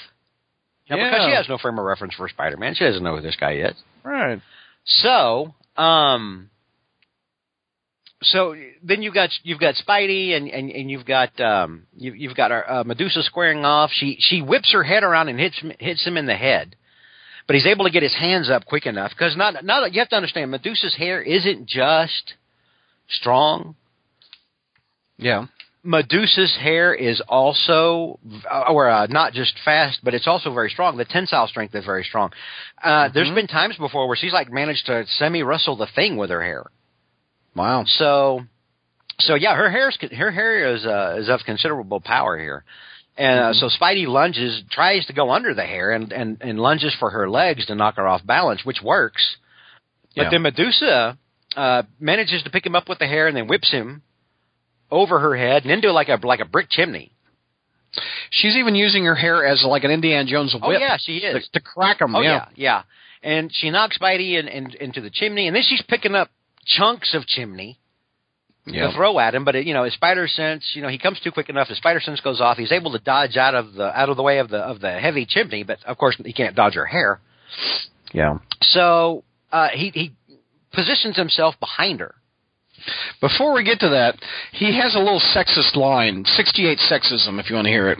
Now, 0.89 0.97
because 0.97 1.25
she 1.25 1.33
has 1.35 1.47
no 1.47 1.57
frame 1.57 1.79
of 1.79 1.85
reference 1.85 2.13
for 2.15 2.27
Spider-Man, 2.27 2.73
she 2.75 2.83
doesn't 2.83 3.01
know 3.01 3.15
who 3.15 3.21
this 3.21 3.37
guy 3.37 3.53
is. 3.53 3.75
right. 4.03 4.41
So, 4.83 5.53
um, 5.77 6.49
so 8.23 8.55
then 8.83 9.01
you've 9.01 9.13
got 9.13 9.29
you've 9.43 9.59
got 9.59 9.75
Spidey 9.75 10.35
and 10.35 10.47
and, 10.49 10.69
and 10.69 10.91
you've 10.91 11.05
got 11.05 11.39
um 11.39 11.83
you, 11.95 12.13
you've 12.13 12.35
got 12.35 12.51
our, 12.51 12.69
uh, 12.69 12.83
Medusa 12.83 13.23
squaring 13.23 13.63
off. 13.65 13.89
She 13.93 14.17
she 14.19 14.41
whips 14.41 14.73
her 14.73 14.83
head 14.83 15.03
around 15.03 15.29
and 15.29 15.39
hits 15.39 15.57
him- 15.59 15.71
hits 15.79 16.05
him 16.05 16.17
in 16.17 16.25
the 16.25 16.35
head, 16.35 16.75
but 17.47 17.55
he's 17.55 17.65
able 17.65 17.85
to 17.85 17.91
get 17.91 18.03
his 18.03 18.13
hands 18.15 18.49
up 18.49 18.65
quick 18.65 18.85
enough 18.85 19.11
because 19.11 19.35
not 19.37 19.63
not 19.63 19.93
you 19.93 19.99
have 19.99 20.09
to 20.09 20.15
understand 20.17 20.51
Medusa's 20.51 20.95
hair 20.95 21.21
isn't 21.21 21.67
just 21.67 22.33
strong. 23.07 23.75
Yeah. 25.21 25.45
Medusa's 25.83 26.55
hair 26.61 26.93
is 26.93 27.21
also, 27.27 28.19
uh, 28.51 28.65
or 28.69 28.87
uh, 28.87 29.07
not 29.07 29.33
just 29.33 29.53
fast, 29.65 29.99
but 30.03 30.13
it's 30.13 30.27
also 30.27 30.53
very 30.53 30.69
strong. 30.69 30.95
The 30.97 31.05
tensile 31.05 31.47
strength 31.47 31.73
is 31.73 31.83
very 31.85 32.03
strong. 32.03 32.31
Uh, 32.83 33.09
There's 33.11 33.31
been 33.31 33.47
times 33.47 33.77
before 33.77 34.07
where 34.07 34.15
she's 34.15 34.33
like 34.33 34.51
managed 34.51 34.85
to 34.87 35.05
semi 35.17 35.41
wrestle 35.41 35.75
the 35.77 35.87
thing 35.95 36.17
with 36.17 36.29
her 36.29 36.43
hair. 36.43 36.65
Wow. 37.55 37.85
So, 37.87 38.41
so 39.19 39.33
yeah, 39.35 39.55
her 39.55 39.71
hair's 39.71 39.97
her 40.15 40.31
hair 40.31 40.75
is 40.75 40.85
uh, 40.85 41.15
is 41.19 41.29
of 41.29 41.39
considerable 41.45 41.99
power 41.99 42.37
here, 42.39 42.63
and 43.17 43.39
uh, 43.39 43.53
so 43.53 43.67
Spidey 43.67 44.05
lunges, 44.07 44.63
tries 44.69 45.05
to 45.07 45.13
go 45.13 45.31
under 45.31 45.53
the 45.55 45.65
hair, 45.65 45.91
and, 45.91 46.11
and 46.13 46.37
and 46.41 46.59
lunges 46.59 46.95
for 46.99 47.09
her 47.09 47.27
legs 47.29 47.65
to 47.65 47.75
knock 47.75 47.95
her 47.97 48.07
off 48.07 48.25
balance, 48.25 48.63
which 48.63 48.81
works. 48.83 49.35
But 50.15 50.23
Yeah. 50.23 50.29
then 50.29 50.41
Medusa 50.43 51.17
uh, 51.57 51.83
manages 51.99 52.43
to 52.43 52.51
pick 52.51 52.65
him 52.65 52.75
up 52.75 52.87
with 52.87 52.99
the 52.99 53.07
hair 53.07 53.27
and 53.27 53.35
then 53.35 53.47
whips 53.47 53.71
him 53.71 54.03
over 54.91 55.19
her 55.19 55.35
head 55.35 55.63
and 55.63 55.71
into 55.71 55.91
like 55.91 56.09
a 56.09 56.19
like 56.25 56.39
a 56.41 56.45
brick 56.45 56.67
chimney. 56.69 57.11
She's 58.29 58.55
even 58.55 58.75
using 58.75 59.03
her 59.05 59.15
hair 59.15 59.45
as 59.45 59.63
like 59.67 59.83
an 59.83 59.91
Indiana 59.91 60.29
Jones 60.29 60.53
whip. 60.53 60.63
Oh 60.63 60.71
yeah, 60.71 60.97
she 60.99 61.19
To, 61.21 61.37
is. 61.37 61.49
to 61.53 61.59
crack 61.59 61.99
them. 61.99 62.15
Oh 62.15 62.21
yeah. 62.21 62.47
yeah, 62.55 62.83
yeah. 63.23 63.29
And 63.31 63.51
she 63.53 63.69
knocks 63.69 63.97
Spidey 63.97 64.39
in, 64.39 64.47
in, 64.47 64.71
into 64.79 65.01
the 65.01 65.09
chimney, 65.09 65.47
and 65.47 65.55
then 65.55 65.63
she's 65.63 65.81
picking 65.87 66.15
up 66.15 66.29
chunks 66.65 67.13
of 67.13 67.25
chimney 67.27 67.77
Yeah. 68.65 68.87
to 68.87 68.93
throw 68.93 69.19
at 69.19 69.35
him. 69.35 69.43
But 69.45 69.55
it, 69.57 69.67
you 69.67 69.73
know, 69.73 69.83
his 69.83 69.93
spider 69.93 70.27
sense, 70.27 70.63
you 70.73 70.81
know, 70.81 70.87
he 70.87 70.97
comes 70.97 71.19
too 71.19 71.31
quick 71.31 71.49
enough. 71.49 71.67
His 71.67 71.77
spider 71.77 71.99
sense 71.99 72.19
goes 72.21 72.39
off. 72.41 72.57
He's 72.57 72.71
able 72.71 72.91
to 72.93 72.99
dodge 72.99 73.35
out 73.37 73.53
of 73.55 73.73
the 73.73 73.85
out 73.99 74.09
of 74.09 74.15
the 74.17 74.23
way 74.23 74.39
of 74.39 74.49
the 74.49 74.57
of 74.59 74.79
the 74.79 74.91
heavy 74.91 75.25
chimney, 75.27 75.63
but 75.63 75.79
of 75.85 75.97
course 75.97 76.15
he 76.23 76.33
can't 76.33 76.55
dodge 76.55 76.75
her 76.75 76.85
hair. 76.85 77.19
Yeah. 78.13 78.37
So 78.61 79.23
uh, 79.51 79.67
he 79.73 79.89
he 79.93 80.11
positions 80.71 81.17
himself 81.17 81.59
behind 81.59 81.99
her. 81.99 82.15
Before 83.19 83.53
we 83.53 83.63
get 83.63 83.79
to 83.81 83.89
that, 83.89 84.15
he 84.51 84.77
has 84.77 84.95
a 84.95 84.99
little 84.99 85.21
sexist 85.35 85.75
line, 85.75 86.23
68 86.25 86.79
sexism, 86.79 87.39
if 87.39 87.49
you 87.49 87.55
want 87.55 87.65
to 87.65 87.71
hear 87.71 87.89
it. 87.89 87.99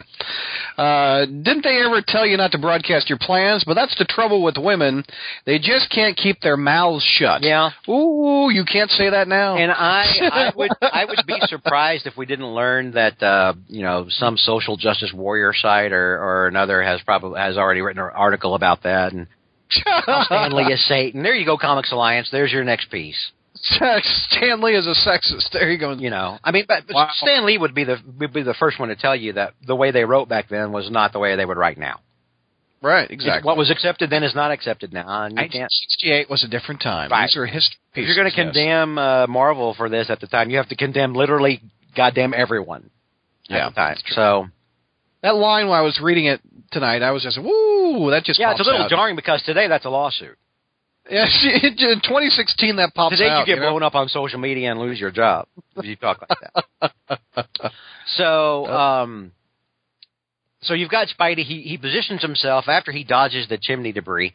Uh, 0.78 1.26
didn't 1.26 1.64
they 1.64 1.82
ever 1.84 2.02
tell 2.06 2.26
you 2.26 2.38
not 2.38 2.52
to 2.52 2.58
broadcast 2.58 3.10
your 3.10 3.20
plans? 3.20 3.64
But 3.66 3.76
that's 3.76 3.98
the 3.98 4.06
trouble 4.06 4.44
with 4.44 4.56
women. 4.58 5.04
They 5.46 5.60
just 5.60 5.90
can't 5.92 6.18
keep 6.18 6.42
their 6.42 6.58
mouths 6.58 7.04
shut. 7.04 7.44
Yeah. 7.44 7.72
Ooh, 7.90 8.50
you 8.52 8.66
can't 8.66 8.90
say 8.90 9.10
that 9.10 9.28
now. 9.28 9.58
And 9.58 9.72
I, 9.72 10.06
I 10.32 10.52
would, 10.56 10.72
I 10.82 11.06
would 11.06 11.26
be 11.28 11.38
surprised 11.42 12.08
if 12.08 12.18
we 12.18 12.26
didn't 12.26 12.48
learn 12.48 12.92
that, 12.92 13.22
uh, 13.22 13.54
you 13.68 13.84
know, 13.84 14.08
some 14.10 14.38
social 14.38 14.78
justice 14.78 15.12
warrior 15.14 15.54
site 15.54 15.92
or, 15.92 16.18
or 16.22 16.48
another 16.48 16.82
has 16.82 17.02
probably 17.02 17.40
has 17.40 17.58
already 17.58 17.82
written 17.82 18.02
an 18.02 18.10
article 18.14 18.56
about 18.56 18.84
that. 18.84 19.14
And 19.14 19.28
Stan 20.26 20.54
Lee 20.54 20.74
is 20.74 20.86
Satan. 20.88 21.24
There 21.24 21.36
you 21.36 21.46
go, 21.46 21.58
Comics 21.58 21.92
Alliance. 21.92 22.30
There's 22.32 22.52
your 22.52 22.64
next 22.64 22.90
piece. 22.92 23.32
Stan 23.56 24.62
Lee 24.62 24.76
is 24.76 24.88
a 24.88 24.96
sexist. 25.08 25.52
There 25.52 25.70
you 25.72 25.78
go. 25.78 25.92
You 25.94 26.10
know, 26.10 26.38
I 26.44 26.52
mean, 26.52 26.66
but, 26.68 26.84
but 26.88 26.96
Wow. 26.96 27.10
Stan 27.14 27.46
Lee 27.46 27.58
would 27.58 27.74
be 27.76 27.84
the 27.84 27.98
would 28.20 28.34
be 28.34 28.44
the 28.44 28.54
first 28.56 28.80
one 28.80 28.90
to 28.90 28.96
tell 28.96 29.16
you 29.16 29.34
that 29.34 29.54
the 29.66 29.76
way 29.76 29.92
they 29.92 30.06
wrote 30.06 30.30
back 30.30 30.50
then 30.50 30.72
was 30.72 30.90
not 30.90 31.14
the 31.14 31.20
way 31.20 31.36
they 31.36 31.46
would 31.46 31.58
write 31.58 31.78
now. 31.78 32.00
Right, 32.84 33.04
It's- 33.04 33.14
exactly. 33.20 33.46
What 33.46 33.58
was 33.58 33.70
accepted 33.70 34.10
then 34.10 34.24
is 34.24 34.34
not 34.34 34.50
accepted 34.52 34.92
now, 34.92 35.06
and 35.26 35.34
you 35.34 35.38
can't. 35.38 35.70
1968 35.70 36.30
was 36.32 36.44
a 36.44 36.48
different 36.48 36.82
time. 36.82 37.12
Right. 37.12 37.28
These 37.28 37.38
are 37.38 37.46
history 37.46 37.78
If 37.94 38.08
you're 38.08 38.16
going 38.16 38.32
to 38.32 38.36
yes. 38.36 38.44
condemn 38.48 38.98
uh, 38.98 39.28
Marvel 39.28 39.76
for 39.76 39.88
this 39.88 40.10
at 40.10 40.20
the 40.20 40.26
time, 40.26 40.50
you 40.50 40.58
have 40.58 40.70
to 40.70 40.76
condemn 40.76 41.14
literally 41.14 41.62
goddamn 41.96 42.34
everyone 42.34 42.90
Yeah, 43.48 43.68
at 43.68 43.70
the 43.70 43.76
time. 43.76 43.98
So 44.08 44.48
that 45.22 45.36
line 45.36 45.68
when 45.68 45.78
I 45.78 45.82
was 45.82 46.00
reading 46.02 46.26
it 46.26 46.42
tonight, 46.72 47.04
I 47.04 47.12
was 47.12 47.22
just, 47.22 47.38
woo, 47.40 48.10
that 48.10 48.24
just 48.24 48.40
yeah, 48.40 48.50
it's 48.50 48.60
a 48.60 48.64
little 48.64 48.82
out. 48.82 48.90
jarring 48.90 49.16
because 49.16 49.44
today 49.44 49.68
that's 49.68 49.86
a 49.86 49.90
lawsuit. 49.92 50.36
Yeah, 51.10 51.26
in 51.64 51.76
2016 51.76 52.76
that 52.78 52.94
pops 52.94 53.18
Today 53.18 53.30
out. 53.30 53.40
you 53.42 53.46
get 53.46 53.56
you 53.56 53.62
know? 53.62 53.72
blown 53.72 53.84
up 53.84 53.96
on 53.96 54.08
social 54.08 54.40
media 54.40 54.72
and 54.72 54.80
lose 54.80 55.00
your 55.00 55.12
job 55.12 55.48
if 55.76 55.86
you 55.86 55.96
talk 55.96 56.24
like 56.30 56.92
that. 57.30 57.48
so, 58.16 58.66
um, 58.68 59.32
so 60.62 60.74
you've 60.74 60.92
got 60.92 61.08
Spidey. 61.08 61.44
He 61.44 61.62
he 61.62 61.78
positions 61.78 62.22
himself 62.22 62.68
after 62.68 62.92
he 62.92 63.04
dodges 63.04 63.48
the 63.50 63.58
chimney 63.58 63.92
debris, 63.92 64.34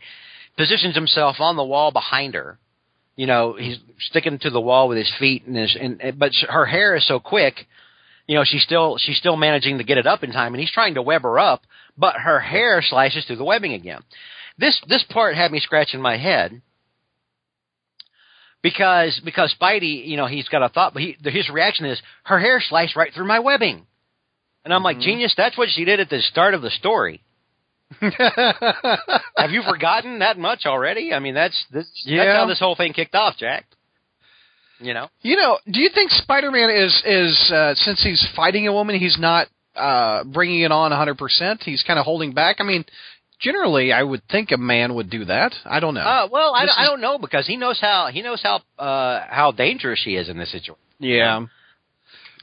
positions 0.56 0.94
himself 0.94 1.36
on 1.38 1.56
the 1.56 1.64
wall 1.64 1.92
behind 1.92 2.34
her. 2.34 2.58
You 3.14 3.26
know, 3.26 3.54
he's 3.58 3.78
sticking 3.98 4.38
to 4.40 4.50
the 4.50 4.60
wall 4.60 4.88
with 4.88 4.98
his 4.98 5.12
feet, 5.18 5.44
and 5.46 5.56
his 5.56 5.76
and 5.80 6.00
and- 6.02 6.18
but 6.18 6.32
her 6.48 6.66
hair 6.66 6.96
is 6.96 7.06
so 7.06 7.20
quick. 7.20 7.66
You 8.26 8.34
know, 8.34 8.42
she's 8.44 8.62
still 8.64 8.98
she's 8.98 9.16
still 9.18 9.36
managing 9.36 9.78
to 9.78 9.84
get 9.84 9.98
it 9.98 10.06
up 10.06 10.24
in 10.24 10.32
time, 10.32 10.52
and 10.52 10.60
he's 10.60 10.72
trying 10.72 10.94
to 10.94 11.02
web 11.02 11.22
her 11.22 11.38
up, 11.38 11.62
but 11.96 12.16
her 12.16 12.40
hair 12.40 12.82
slices 12.82 13.24
through 13.24 13.36
the 13.36 13.44
webbing 13.44 13.72
again. 13.72 14.02
This 14.58 14.80
this 14.88 15.04
part 15.10 15.34
had 15.36 15.52
me 15.52 15.60
scratching 15.60 16.00
my 16.00 16.16
head 16.16 16.62
because 18.62 19.20
because 19.24 19.54
Spidey, 19.60 20.06
you 20.06 20.16
know, 20.16 20.26
he's 20.26 20.48
got 20.48 20.62
a 20.62 20.68
thought, 20.68 20.92
but 20.94 21.02
he, 21.02 21.16
his 21.24 21.48
reaction 21.50 21.86
is 21.86 22.00
her 22.24 22.38
hair 22.38 22.60
sliced 22.66 22.96
right 22.96 23.12
through 23.14 23.26
my 23.26 23.38
webbing, 23.38 23.86
and 24.64 24.72
I'm 24.74 24.82
like, 24.82 24.98
genius, 25.00 25.34
that's 25.36 25.56
what 25.58 25.68
she 25.70 25.84
did 25.84 26.00
at 26.00 26.10
the 26.10 26.20
start 26.20 26.54
of 26.54 26.62
the 26.62 26.70
story. 26.70 27.22
Have 28.00 29.50
you 29.50 29.62
forgotten 29.62 30.18
that 30.18 30.38
much 30.38 30.62
already? 30.66 31.12
I 31.12 31.20
mean, 31.20 31.34
that's 31.34 31.54
this, 31.70 31.84
that's 31.86 32.06
Yeah. 32.06 32.36
how 32.36 32.46
this 32.46 32.58
whole 32.58 32.74
thing 32.74 32.92
kicked 32.92 33.14
off, 33.14 33.36
Jack. 33.38 33.66
You 34.80 34.92
know, 34.92 35.08
You 35.22 35.36
know, 35.36 35.58
do 35.70 35.80
you 35.80 35.88
think 35.94 36.10
Spider-Man 36.10 36.68
is 36.70 37.02
is 37.06 37.50
uh, 37.54 37.74
since 37.76 38.02
he's 38.02 38.26
fighting 38.34 38.66
a 38.66 38.72
woman, 38.72 38.96
he's 38.98 39.16
not 39.18 39.46
uh, 39.76 40.24
bringing 40.24 40.62
it 40.62 40.72
on 40.72 40.90
100%? 40.90 41.62
He's 41.62 41.82
kind 41.84 41.98
of 41.98 42.04
holding 42.04 42.32
back. 42.34 42.56
I 42.58 42.64
mean, 42.64 42.84
generally, 43.40 43.92
I 43.92 44.02
would 44.02 44.22
think 44.30 44.50
a 44.52 44.56
man 44.56 44.94
would 44.94 45.10
do 45.10 45.24
that. 45.26 45.52
I 45.64 45.80
don't 45.80 45.94
know. 45.94 46.00
uh, 46.00 46.28
well, 46.30 46.54
I, 46.54 46.66
This 46.66 46.74
I 46.76 46.84
don't 46.84 47.00
know 47.00 47.18
because 47.18 47.46
he 47.46 47.56
knows 47.56 47.78
how 47.80 48.08
he 48.12 48.22
knows 48.22 48.42
how 48.42 48.60
uh, 48.78 49.24
how 49.28 49.52
dangerous 49.52 50.00
she 50.00 50.16
is 50.16 50.28
in 50.28 50.38
this 50.38 50.50
situation. 50.52 50.76
yeah. 50.98 51.46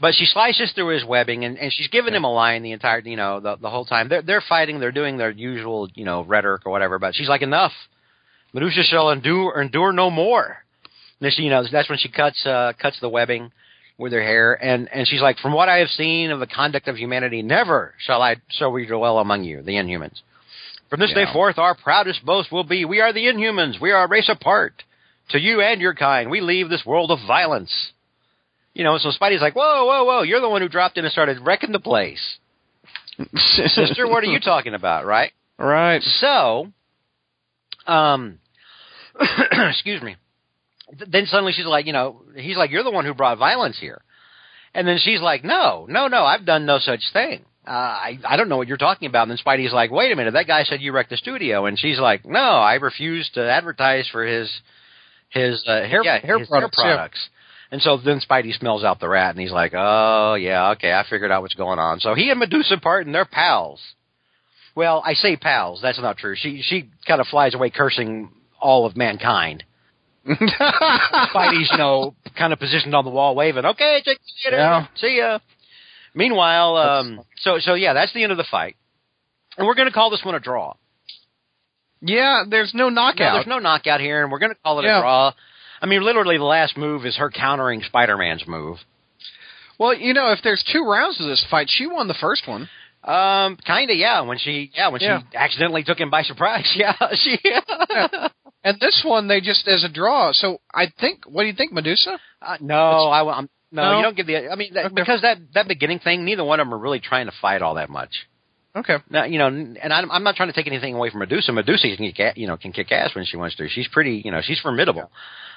But 0.02 0.16
she 0.16 0.26
slices 0.26 0.72
through 0.74 0.88
his 0.88 1.06
webbing, 1.06 1.46
and, 1.46 1.58
and 1.58 1.72
she's 1.72 1.88
giving 1.88 2.16
him 2.16 2.24
a 2.24 2.34
line 2.34 2.64
the 2.64 2.72
entire, 2.72 3.00
you 3.00 3.16
know, 3.16 3.40
the, 3.40 3.58
the 3.58 3.70
whole 3.70 3.86
time. 3.86 4.10
They're 4.10 4.24
they're 4.24 4.42
fighting, 4.50 4.80
they're 4.80 4.92
doing 4.92 5.18
their 5.18 5.30
usual, 5.30 5.88
you 5.94 6.04
know, 6.04 6.24
rhetoric 6.24 6.64
or 6.66 6.72
whatever. 6.72 6.98
But 6.98 7.14
she's 7.16 7.30
like, 7.30 7.44
enough. 7.44 7.72
Medusa 8.54 8.84
shall 8.84 9.12
endure 9.12 9.62
endure 9.62 9.94
no 9.94 10.10
more. 10.10 10.58
And 11.22 11.32
she, 11.32 11.44
you 11.44 11.50
know, 11.52 11.64
that's 11.72 11.90
when 11.90 12.00
she 12.00 12.10
cuts 12.10 12.44
uh, 12.46 12.74
cuts 12.82 13.00
the 13.02 13.08
webbing 13.08 13.52
with 14.00 14.12
her 14.14 14.22
hair, 14.22 14.54
and 14.62 14.90
and 14.92 15.08
she's 15.08 15.22
like, 15.22 15.38
from 15.38 15.54
what 15.54 15.70
I 15.70 15.78
have 15.78 15.90
seen 15.90 16.32
of 16.32 16.40
the 16.40 16.48
conduct 16.48 16.88
of 16.88 16.98
humanity, 16.98 17.44
never 17.44 17.94
shall 18.00 18.22
I 18.22 18.38
shall 18.50 18.72
we 18.72 18.88
dwell 18.88 19.20
among 19.20 19.44
you, 19.44 19.62
the 19.62 19.74
Inhumans. 19.74 20.22
From 20.94 21.00
this 21.00 21.10
Yeah. 21.10 21.26
day 21.26 21.34
forth, 21.34 21.58
our 21.58 21.74
proudest 21.74 22.24
boast 22.24 22.52
will 22.52 22.66
be, 22.66 22.86
we 22.86 23.02
are 23.02 23.12
the 23.12 23.26
Inhumans. 23.26 23.80
We 23.80 23.90
are 23.90 24.04
a 24.04 24.08
race 24.08 24.30
apart. 24.30 24.84
To 25.30 25.40
you 25.40 25.60
and 25.60 25.82
your 25.82 25.96
kind, 25.96 26.30
we 26.30 26.40
leave 26.40 26.70
this 26.70 26.86
world 26.86 27.10
of 27.10 27.18
violence. 27.26 27.94
You 28.76 28.84
know, 28.84 29.00
so 29.00 29.10
Spidey's 29.10 29.42
like, 29.42 29.56
whoa, 29.56 29.86
whoa, 29.86 30.04
whoa, 30.04 30.22
you're 30.22 30.40
the 30.40 30.50
one 30.50 30.62
who 30.62 30.70
dropped 30.70 31.00
in 31.00 31.04
and 31.04 31.12
started 31.12 31.40
wrecking 31.40 31.72
the 31.72 31.80
place. 31.80 32.38
Sister, 33.36 34.08
what 34.08 34.24
are 34.24 34.28
you 34.28 34.40
talking 34.40 34.76
about, 34.76 35.08
right? 35.08 35.32
Right. 35.58 36.04
So, 36.04 36.72
um, 37.88 38.38
excuse 39.52 40.04
me. 40.04 40.16
Then 40.92 41.26
suddenly 41.26 41.54
she's 41.54 41.66
like, 41.66 41.88
you 41.88 41.94
know, 41.94 42.22
he's 42.36 42.56
like, 42.56 42.70
you're 42.70 42.84
the 42.84 42.92
one 42.92 43.06
who 43.06 43.16
brought 43.16 43.40
violence 43.40 43.80
here. 43.80 44.04
And 44.76 44.88
then 44.88 45.00
she's 45.00 45.22
like, 45.22 45.44
no, 45.44 45.88
no, 45.90 46.08
no, 46.08 46.24
I've 46.24 46.46
done 46.46 46.68
no 46.68 46.78
such 46.78 47.02
thing. 47.14 47.46
Uh, 47.66 47.72
I, 47.72 48.20
I 48.26 48.36
don't 48.36 48.50
know 48.50 48.58
what 48.58 48.68
you're 48.68 48.78
talking 48.78 49.08
about. 49.08 49.24
And 49.24 49.32
then 49.32 49.38
Spidey's 49.38 49.74
like, 49.74 49.90
wait 49.90 50.12
a 50.12 50.16
minute, 50.16 50.34
that 50.34 50.48
guy 50.48 50.64
said 50.64 50.82
you 50.82 50.92
wrecked 50.92 51.10
the 51.10 51.18
studio. 51.18 51.66
And 51.66 51.80
she's 51.80 52.00
like, 52.00 52.26
no, 52.26 52.40
I 52.40 52.76
refuse 52.76 53.30
to 53.36 53.50
advertise 53.50 54.08
for 54.12 54.26
his, 54.26 54.50
his, 55.30 55.64
uh, 55.66 55.84
hair, 55.84 56.04
yeah, 56.04 56.20
hair 56.20 56.40
his 56.40 56.50
products, 56.50 56.78
hair 56.82 56.96
products. 56.96 57.30
And 57.72 57.82
so 57.82 57.98
then 57.98 58.20
Spidey 58.20 58.54
smells 58.54 58.84
out 58.84 59.00
the 59.00 59.08
rat 59.08 59.32
and 59.32 59.40
he's 59.40 59.52
like, 59.52 59.74
oh, 59.76 60.36
yeah, 60.36 60.72
okay, 60.72 60.92
I 60.92 61.06
figured 61.10 61.32
out 61.32 61.42
what's 61.42 61.56
going 61.56 61.80
on. 61.80 62.00
So 62.02 62.14
he 62.16 62.30
and 62.30 62.40
Medusa 62.40 62.78
part 62.78 63.06
and 63.06 63.16
they're 63.16 63.26
pals. 63.26 63.80
Well, 64.76 65.02
I 65.06 65.14
say 65.14 65.38
pals. 65.38 65.80
That's 65.82 66.00
not 66.00 66.18
true. 66.18 66.36
She 66.36 66.62
she 66.64 66.90
kind 67.08 67.22
of 67.22 67.28
flies 67.28 67.54
away 67.54 67.70
cursing 67.70 68.30
all 68.60 68.86
of 68.86 68.98
mankind. 68.98 69.64
Spidey's, 70.28 71.70
you 71.72 71.78
know, 71.78 72.16
kind 72.38 72.54
of 72.54 72.60
positioned 72.60 72.96
on 72.96 73.06
the 73.06 73.12
wall, 73.12 73.36
waving, 73.36 73.66
"Okay, 73.66 74.02
check 74.04 74.18
you 74.18 74.52
later. 74.52 74.58
Yeah. 74.58 74.88
See 74.96 75.18
ya." 75.18 75.40
Meanwhile, 76.16 76.78
um, 76.78 77.22
so 77.38 77.60
so 77.60 77.74
yeah, 77.74 77.94
that's 77.94 78.14
the 78.14 78.24
end 78.24 78.32
of 78.32 78.38
the 78.38 78.46
fight, 78.50 78.76
and 79.58 79.66
we're 79.68 79.76
going 79.76 79.88
to 79.88 79.94
call 79.94 80.10
this 80.10 80.22
one 80.24 80.36
a 80.36 80.40
draw. 80.40 80.74
yeah, 82.02 82.44
there's 82.50 82.74
no 82.74 82.90
No, 82.90 82.96
knockout. 83.02 83.34
there's 83.36 83.48
no 83.48 83.60
knockout 83.60 84.00
here, 84.02 84.22
and 84.24 84.32
we're 84.32 84.40
going 84.40 84.52
to 84.54 84.58
call 84.64 84.80
it 84.80 84.84
Yeah. 84.86 85.00
a 85.00 85.02
draw. 85.02 85.32
I 85.82 85.86
mean, 85.86 86.02
literally, 86.04 86.38
the 86.38 86.44
last 86.44 86.78
move 86.78 87.06
is 87.06 87.18
her 87.18 87.30
countering 87.30 87.82
Spider-Man's 87.82 88.48
move. 88.48 88.78
well, 89.80 89.94
you 89.94 90.14
know, 90.14 90.32
if 90.32 90.40
there's 90.44 90.64
two 90.72 90.84
rounds 90.84 91.20
of 91.20 91.28
this 91.28 91.44
fight, 91.50 91.68
she 91.70 91.88
won 91.88 92.08
the 92.08 92.14
first 92.14 92.48
one. 92.48 92.70
Um, 93.04 93.58
kind 93.68 93.90
of, 93.90 93.98
yeah. 93.98 94.22
When 94.22 94.38
she, 94.38 94.72
yeah, 94.74 94.88
when 94.90 95.02
Yeah. 95.02 95.22
she 95.32 95.36
accidentally 95.38 95.84
took 95.84 96.00
him 96.00 96.10
by 96.10 96.22
surprise, 96.24 96.72
yeah, 96.76 96.94
she. 97.16 97.38
And 98.66 98.80
this 98.80 99.02
one, 99.06 99.28
they 99.28 99.42
just 99.42 99.68
as 99.68 99.84
a 99.84 99.90
draw. 99.90 100.32
So 100.32 100.62
I 100.74 100.86
think. 101.02 101.26
What 101.26 101.42
do 101.44 101.48
you 101.48 101.54
think, 101.54 101.74
Medusa? 101.74 102.18
Uh, 102.42 102.56
no, 102.62 102.76
I, 103.10 103.38
am 103.40 103.50
no, 103.74 103.82
No? 103.84 103.98
You 103.98 104.04
don't 104.04 104.16
give 104.16 104.28
the. 104.28 104.50
I 104.50 104.56
mean, 104.56 104.74
that, 104.76 104.86
Okay. 104.86 104.96
because 104.96 105.22
that 105.22 105.38
that 105.54 105.68
beginning 105.68 106.00
thing, 106.00 106.24
neither 106.24 106.44
one 106.44 106.60
of 106.62 106.68
them 106.68 106.74
are 106.74 106.78
really 106.78 107.00
trying 107.02 107.26
to 107.26 107.34
fight 107.42 107.62
all 107.62 107.76
that 107.76 107.90
much. 107.90 108.12
Okay. 108.76 108.98
Now, 109.10 109.26
you 109.26 109.38
know, 109.38 109.48
and 109.48 109.78
I'm, 109.94 110.10
I'm 110.10 110.24
not 110.24 110.36
trying 110.36 110.50
to 110.50 110.54
take 110.54 110.66
anything 110.66 110.96
away 110.96 111.12
from 111.12 111.20
Medusa. 111.20 111.52
Medusa 111.52 111.96
can 111.96 112.12
kick, 112.12 112.38
you 112.38 112.48
know, 112.48 112.58
can 112.58 112.72
kick 112.72 112.92
ass 112.92 113.14
when 113.14 113.26
she 113.26 113.38
wants 113.38 113.56
to. 113.58 113.70
She's 113.70 113.88
pretty, 113.88 114.22
you 114.26 114.32
know, 114.32 114.42
she's 114.42 114.60
formidable. 114.60 115.12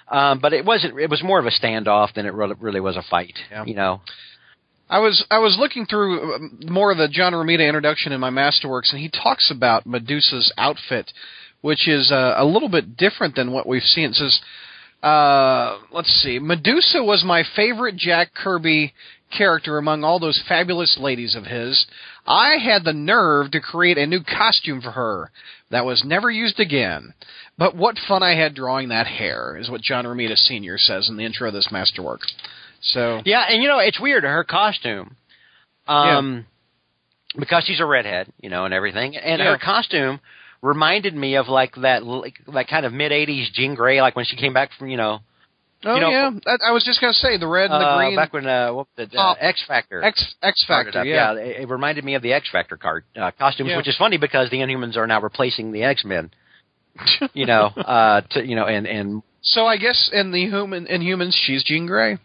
Um, 0.09 0.39
but 0.39 0.53
it 0.53 0.65
wasn't. 0.65 0.99
It 0.99 1.09
was 1.09 1.23
more 1.23 1.39
of 1.39 1.47
a 1.47 1.51
standoff 1.51 2.13
than 2.15 2.27
it 2.27 2.35
really, 2.35 2.55
really 2.59 2.81
was 2.81 2.97
a 2.97 3.03
fight. 3.09 3.35
Yeah. 3.51 3.65
You 3.65 3.75
know. 3.75 4.01
I 4.89 5.01
was 5.01 5.25
I 5.31 5.39
was 5.39 5.57
looking 5.59 5.87
through 5.87 6.35
um, 6.35 6.61
more 6.69 6.93
of 6.93 6.99
the 6.99 7.09
John 7.09 7.33
Romita 7.33 7.67
introduction 7.67 8.13
in 8.13 8.21
my 8.21 8.31
masterworks, 8.31 8.93
and 8.93 9.01
he 9.01 9.09
talks 9.11 9.51
about 9.51 9.85
Medusa's 9.87 10.53
outfit, 10.57 11.11
which 11.61 11.89
is 11.89 12.13
uh, 12.13 12.35
a 12.37 12.45
little 12.45 12.69
bit 12.69 12.97
different 12.97 13.35
than 13.35 13.51
what 13.51 13.67
we've 13.67 13.83
seen. 13.83 14.11
It 14.11 14.15
says, 14.15 14.39
uh, 15.07 15.79
let's 15.93 16.11
see, 16.23 16.39
Medusa 16.41 17.03
was 17.03 17.23
my 17.25 17.45
favorite 17.55 17.97
Jack 17.97 18.35
Kirby 18.35 18.93
character 19.37 19.79
among 19.79 20.03
all 20.03 20.19
those 20.19 20.43
fabulous 20.49 20.99
ladies 21.01 21.37
of 21.37 21.45
his. 21.45 21.87
I 22.27 22.57
had 22.57 22.85
the 22.85 22.93
nerve 22.93 23.53
to 23.53 23.61
create 23.61 23.99
a 23.99 24.07
new 24.07 24.21
costume 24.23 24.81
for 24.81 24.91
her 24.93 25.31
that 25.71 25.85
was 25.85 26.03
never 26.05 26.31
used 26.31 26.59
again. 26.59 27.15
But 27.59 27.77
what 27.77 27.97
fun 28.09 28.23
I 28.23 28.35
had 28.35 28.55
drawing 28.55 28.89
that 28.89 29.07
hair, 29.07 29.57
is 29.57 29.71
what 29.71 29.81
John 29.81 30.05
Romita 30.05 30.37
Sr. 30.37 30.77
says 30.79 31.09
in 31.09 31.17
the 31.17 31.25
intro 31.25 31.49
of 31.49 31.55
this 31.55 31.69
masterwork. 31.71 32.21
So, 32.81 33.23
Yeah, 33.25 33.45
and 33.49 33.63
you 33.63 33.69
know, 33.69 33.79
it's 33.79 34.01
weird. 34.01 34.25
Her 34.25 34.45
costume, 34.45 35.17
um, 35.87 36.47
because 37.39 37.65
she's 37.65 37.81
a 37.81 37.87
redhead, 37.87 38.33
you 38.41 38.51
know, 38.51 38.65
and 38.65 38.75
everything, 38.75 39.17
and 39.17 39.41
Yeah. 39.41 39.53
her 39.53 39.59
costume 39.59 40.21
reminded 40.67 41.15
me 41.15 41.37
of 41.37 41.49
like 41.49 41.75
that, 41.77 42.05
like 42.05 42.35
that 42.53 42.69
kind 42.69 42.85
of 42.85 42.93
mid 42.93 43.13
'80s 43.13 43.53
Jean 43.53 43.75
Grey, 43.75 44.01
like 44.01 44.17
when 44.17 44.25
she 44.25 44.37
came 44.37 44.53
back 44.53 44.71
from, 44.79 44.89
you 44.89 44.97
know, 44.97 45.21
Oh 45.85 45.95
You 45.95 46.01
know, 46.01 46.11
yeah, 46.11 46.31
I, 46.47 46.71
I 46.71 46.73
was 46.73 46.85
just 46.85 47.01
gonna 47.01 47.13
say 47.13 47.37
the 47.37 47.47
red 47.47 47.71
and 47.71 47.81
the 47.81 47.87
uh, 47.87 47.97
green 47.99 48.17
back 48.17 48.33
when 48.33 48.47
uh, 48.47 48.73
what 48.73 48.87
it, 48.97 49.15
uh, 49.15 49.35
X 49.39 49.63
Factor. 49.69 50.03
X 50.03 50.35
X 50.43 50.65
Factor. 50.67 51.05
Yeah. 51.05 51.35
it, 51.35 51.61
it 51.63 51.69
reminded 51.69 52.05
me 52.05 52.15
of 52.15 52.23
the 52.23 52.33
X 52.33 52.49
Factor 52.51 52.77
card 52.77 53.05
uh, 53.15 53.31
costumes, 53.39 53.71
Yeah. 53.71 53.77
which 53.77 53.89
is 53.89 53.97
funny 53.97 54.17
because 54.17 54.51
the 54.51 54.57
Inhumans 54.57 54.97
are 54.97 55.07
now 55.07 55.21
replacing 55.21 55.73
the 55.73 55.83
X 55.83 56.05
Men. 56.05 56.31
you 57.35 57.45
know, 57.45 57.67
uh, 57.67 58.23
to, 58.31 58.45
you 58.45 58.57
know, 58.57 58.67
and 58.67 58.87
and 58.87 59.23
So 59.43 59.67
I 59.67 59.77
guess 59.77 60.11
in 60.13 60.33
the 60.33 60.47
human 60.47 60.87
in 60.87 61.03
humans, 61.03 61.39
she's 61.41 61.63
Jean 61.63 61.87
Grey, 61.87 62.19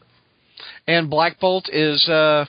and 0.87 1.09
Black 1.09 1.39
Bolt 1.39 1.69
is 1.71 2.07
uh, 2.07 2.45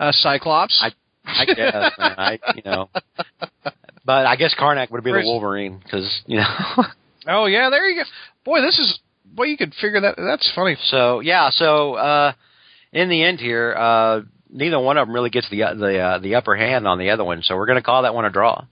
uh 0.00 0.12
Cyclops. 0.12 0.82
I 0.82 0.90
I 1.24 1.44
guess, 1.44 1.92
man, 1.98 2.14
I 2.18 2.38
you 2.56 2.62
know, 2.64 2.90
but 4.04 4.26
I 4.26 4.36
guess 4.36 4.54
Karnak 4.58 4.90
would 4.90 5.04
be 5.04 5.10
Where's- 5.10 5.24
the 5.24 5.30
Wolverine 5.30 5.78
because 5.82 6.22
you 6.26 6.38
know. 6.38 6.84
oh 7.28 7.46
yeah, 7.46 7.70
there 7.70 7.86
you 7.88 8.02
go. 8.02 8.08
Boy, 8.44 8.60
this 8.60 8.78
is 8.78 8.98
boy. 9.24 9.44
You 9.44 9.56
could 9.56 9.74
figure 9.74 10.00
that. 10.00 10.16
That's 10.16 10.50
funny. 10.54 10.76
So 10.86 11.20
yeah, 11.20 11.50
so 11.50 11.94
uh, 11.94 12.32
in 12.92 13.08
the 13.08 13.22
end 13.22 13.40
here, 13.40 13.74
uh, 13.76 14.20
neither 14.50 14.78
one 14.80 14.96
of 14.98 15.06
them 15.06 15.14
really 15.14 15.30
gets 15.30 15.48
the 15.50 15.58
the 15.76 15.98
uh, 15.98 16.18
the 16.18 16.34
upper 16.36 16.56
hand 16.56 16.86
on 16.88 16.98
the 16.98 17.10
other 17.10 17.24
one. 17.24 17.42
So 17.42 17.56
we're 17.56 17.66
going 17.66 17.78
to 17.78 17.82
call 17.82 18.02
that 18.02 18.14
one 18.14 18.24
a 18.24 18.30
draw. 18.30 18.64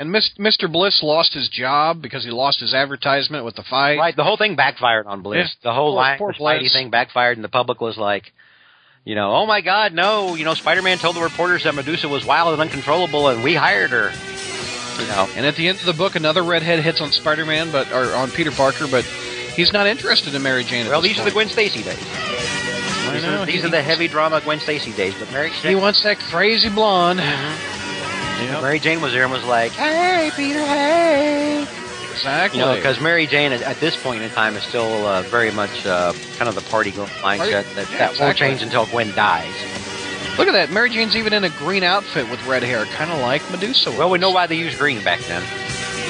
And 0.00 0.14
Mr. 0.14 0.70
Bliss 0.70 1.00
lost 1.02 1.34
his 1.34 1.48
job 1.48 2.00
because 2.00 2.22
he 2.24 2.30
lost 2.30 2.60
his 2.60 2.72
advertisement 2.72 3.44
with 3.44 3.56
the 3.56 3.64
fight. 3.68 3.98
Right, 3.98 4.14
the 4.14 4.22
whole 4.22 4.36
thing 4.36 4.54
backfired 4.54 5.08
on 5.08 5.22
Bliss. 5.22 5.56
Yeah. 5.60 5.70
The 5.70 5.74
whole 5.74 5.90
Poor- 5.90 5.96
line, 6.00 6.18
poor 6.18 6.32
the 6.32 6.38
Spidey 6.38 6.58
Bliss. 6.60 6.72
thing 6.72 6.90
backfired, 6.90 7.36
and 7.36 7.42
the 7.42 7.48
public 7.48 7.80
was 7.80 7.96
like, 7.98 8.32
you 9.04 9.16
know, 9.16 9.32
oh 9.34 9.44
my 9.44 9.60
God, 9.60 9.92
no, 9.92 10.36
you 10.36 10.44
know, 10.44 10.54
Spider-Man 10.54 10.98
told 10.98 11.16
the 11.16 11.20
reporters 11.20 11.64
that 11.64 11.74
Medusa 11.74 12.08
was 12.08 12.24
wild 12.24 12.52
and 12.52 12.62
uncontrollable, 12.62 13.26
and 13.26 13.42
we 13.42 13.56
hired 13.56 13.90
her. 13.90 14.12
You 14.98 15.06
know, 15.06 15.28
And 15.36 15.46
at 15.46 15.54
the 15.56 15.68
end 15.68 15.78
of 15.78 15.84
the 15.86 15.92
book, 15.92 16.16
another 16.16 16.42
redhead 16.42 16.80
hits 16.80 17.00
on 17.00 17.12
Spider-Man, 17.12 17.70
but 17.70 17.90
or 17.92 18.12
on 18.14 18.30
Peter 18.30 18.50
Parker, 18.50 18.86
but 18.90 19.04
he's 19.54 19.72
not 19.72 19.86
interested 19.86 20.34
in 20.34 20.42
Mary 20.42 20.64
Jane. 20.64 20.86
at 20.86 20.90
well, 20.90 21.00
these 21.00 21.18
are 21.18 21.24
the. 21.24 21.30
Gwen 21.30 21.48
Stacy 21.48 21.82
days. 21.82 21.98
These, 21.98 23.22
know. 23.22 23.42
are, 23.42 23.46
these 23.46 23.60
He- 23.60 23.66
are 23.66 23.70
the 23.70 23.82
heavy 23.82 24.08
drama 24.08 24.40
Gwen 24.40 24.60
Stacy 24.60 24.92
days. 24.92 25.14
But 25.18 25.30
Mary, 25.32 25.50
He 25.50 25.74
wants 25.74 26.02
that 26.02 26.18
crazy 26.18 26.68
blonde. 26.68 27.20
Yep. 27.20 28.62
Mary 28.62 28.78
Jane 28.78 29.00
was 29.00 29.12
there 29.12 29.24
and 29.24 29.32
was 29.32 29.44
like, 29.44 29.72
hey, 29.72 30.30
Peter, 30.36 30.60
hey. 30.60 31.66
Exactly. 32.12 32.60
You 32.60 32.66
know, 32.66 32.74
because 32.74 33.00
Mary 33.00 33.26
Jane 33.26 33.52
at, 33.52 33.62
at 33.62 33.78
this 33.80 33.96
point 34.02 34.22
in 34.22 34.30
time 34.30 34.56
is 34.56 34.62
still 34.64 35.06
uh, 35.06 35.22
very 35.22 35.50
much 35.52 35.86
uh, 35.86 36.12
kind 36.36 36.48
of 36.48 36.54
the 36.54 36.60
party 36.62 36.90
mindset 36.90 37.72
that, 37.74 37.90
Yeah, 37.90 37.98
that 37.98 38.20
won't 38.20 38.36
change 38.36 38.62
until 38.62 38.86
Gwen 38.86 39.14
dies. 39.14 39.54
Look 40.38 40.46
at 40.46 40.52
that. 40.52 40.70
Mary 40.70 40.88
Jane's 40.88 41.16
even 41.16 41.32
in 41.32 41.42
a 41.42 41.50
green 41.50 41.82
outfit 41.82 42.30
with 42.30 42.44
red 42.46 42.62
hair, 42.62 42.84
kind 42.86 43.10
of 43.10 43.18
like 43.20 43.42
Medusa. 43.50 43.90
Well, 43.90 44.08
we 44.08 44.18
know 44.18 44.30
why 44.30 44.46
they 44.46 44.54
used 44.54 44.78
green 44.78 45.02
back 45.02 45.18
then. 45.22 45.42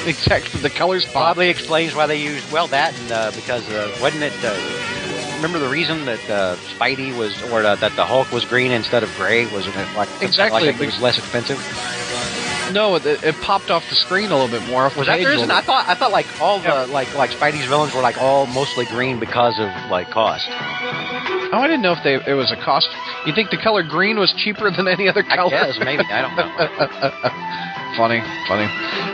exactly. 0.07 0.61
The 0.61 0.69
colors 0.69 1.03
pop. 1.05 1.13
Probably 1.13 1.49
explains 1.49 1.95
why 1.95 2.05
they 2.05 2.21
used 2.21 2.49
well 2.51 2.67
that 2.67 2.97
and 2.99 3.11
uh, 3.11 3.31
because 3.35 3.67
uh, 3.69 3.95
wasn't 3.99 4.23
it? 4.23 4.33
Uh, 4.43 4.55
remember 5.35 5.57
the 5.57 5.67
reason 5.67 6.05
that 6.05 6.29
uh, 6.29 6.55
Spidey 6.57 7.17
was 7.17 7.41
or 7.51 7.63
uh, 7.63 7.75
that 7.77 7.95
the 7.95 8.05
Hulk 8.05 8.31
was 8.31 8.45
green 8.45 8.71
instead 8.71 9.03
of 9.03 9.15
gray 9.15 9.45
Wasn't 9.47 9.75
it 9.75 9.95
like 9.95 10.09
Exactly, 10.21 10.67
like 10.67 10.79
it 10.79 10.85
was 10.85 11.01
less 11.01 11.17
expensive? 11.17 11.57
No, 12.73 12.95
it, 12.95 13.05
it 13.05 13.35
popped 13.41 13.69
off 13.69 13.83
the 13.89 13.95
screen 13.95 14.31
a 14.31 14.37
little 14.37 14.49
bit 14.51 14.67
more. 14.69 14.83
Was 14.83 14.95
the 14.95 15.05
that 15.05 15.19
the 15.19 15.25
reason? 15.25 15.49
I 15.51 15.61
thought 15.61 15.87
I 15.89 15.95
thght 15.95 16.11
like 16.11 16.25
all 16.39 16.59
the 16.59 16.67
Yeah. 16.67 16.85
like 16.93 17.13
like 17.15 17.31
Spidey's 17.31 17.67
villains 17.67 17.93
were 17.95 18.01
like 18.01 18.17
all 18.17 18.45
mostly 18.47 18.85
green 18.85 19.19
because 19.19 19.57
of 19.59 19.69
like 19.89 20.09
cost. 20.11 20.45
Oh, 21.51 21.57
I 21.57 21.67
didn't 21.67 21.81
know 21.81 21.93
if 21.93 22.03
they 22.03 22.15
it 22.29 22.35
was 22.35 22.51
a 22.51 22.59
cost. 22.63 22.87
You 23.25 23.33
think 23.33 23.49
the 23.49 23.57
color 23.57 23.81
green 23.83 24.19
was 24.19 24.31
cheaper 24.37 24.69
than 24.69 24.87
any 24.87 25.07
other 25.09 25.23
color? 25.23 25.55
I 25.55 25.67
guess 25.73 25.79
maybe 25.81 26.03
I 26.05 26.21
don't 26.21 26.35
know. 26.37 26.45
funny, 27.97 28.21
funny. 28.47 28.67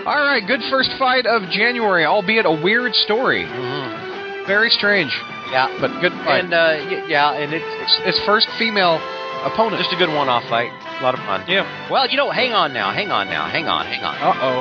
All 0.05 0.19
right, 0.21 0.43
good 0.45 0.61
first 0.69 0.91
fight 0.99 1.25
of 1.25 1.43
January, 1.49 2.05
albeit 2.05 2.45
a 2.45 2.51
weird 2.51 2.93
story. 2.93 3.45
Mhm. 3.45 4.47
Very 4.47 4.69
strange, 4.69 5.09
Yeah, 5.49 5.73
but 5.81 5.89
good 6.01 6.13
fight. 6.23 6.43
and 6.45 6.53
uh, 6.53 7.05
yeah, 7.07 7.33
and 7.33 7.51
it's 7.53 7.65
it's, 7.65 7.99
it's 8.15 8.25
first 8.27 8.47
female 8.59 8.99
opponent. 9.45 9.81
just 9.81 9.93
a 9.93 9.97
good 9.97 10.10
one-off 10.10 10.43
fight. 10.49 10.71
A 10.99 11.03
lot 11.03 11.13
of 11.13 11.21
fun. 11.21 11.45
yeah. 11.47 11.63
Well, 11.89 12.10
you 12.10 12.17
know, 12.17 12.31
hang 12.31 12.53
on 12.53 12.73
now, 12.73 12.91
hang 12.91 13.12
on 13.12 13.27
now, 13.27 13.47
hang 13.47 13.67
on, 13.67 13.86
hang 13.86 14.03
on. 14.03 14.15
Uh 14.15 14.34
oh. 14.41 14.60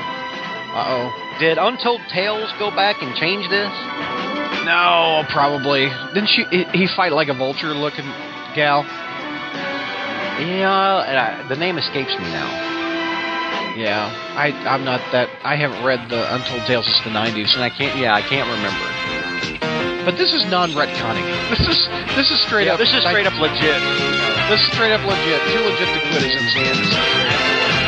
Uh 0.75 0.85
oh. 0.89 1.37
Did 1.41 1.59
Untold 1.59 2.01
Tales 2.13 2.53
go 2.59 2.71
back 2.71 3.03
and 3.03 3.15
change 3.17 3.49
this? 3.51 3.71
No, 4.65 5.25
probably. 5.31 5.91
Didn't 6.15 6.29
she? 6.29 6.45
He, 6.73 6.87
fight 6.97 7.13
like 7.13 7.29
a 7.29 7.35
vulture 7.35 7.75
looking 7.75 8.07
gal. 8.55 8.83
Yeah, 10.41 11.05
and 11.07 11.19
I, 11.19 11.49
the 11.49 11.57
name 11.57 11.77
escapes 11.79 12.11
me 12.19 12.25
now. 12.33 12.49
Yeah, 13.77 14.07
I 14.37 14.53
I'm 14.67 14.85
not 14.85 15.01
that. 15.13 15.29
I 15.43 15.57
haven't 15.57 15.85
read 15.85 16.09
the 16.09 16.35
Untold 16.35 16.63
Tales 16.67 16.87
since 16.87 17.03
the 17.05 17.11
'90s, 17.11 17.55
And 17.55 17.63
I 17.63 17.71
can't. 17.71 17.99
Yeah, 17.99 18.15
I 18.15 18.23
can't 18.23 18.49
remember. 18.49 19.74
But 20.05 20.17
this 20.17 20.33
is 20.33 20.45
non-retconning. 20.47 21.25
This 21.51 21.61
is 21.61 21.89
this 22.15 22.31
is 22.31 22.41
straight 22.43 22.67
Yeah, 22.67 22.75
up. 22.75 22.79
this 22.79 22.93
is 22.93 23.03
straight 23.03 23.27
up 23.27 23.35
legit. 23.41 23.81
This 24.49 24.61
is 24.61 24.69
straight 24.73 24.93
up 24.93 25.05
legit. 25.05 25.41
Too 25.53 25.61
legit 25.65 25.89
to 25.89 26.01
quit, 26.13 27.84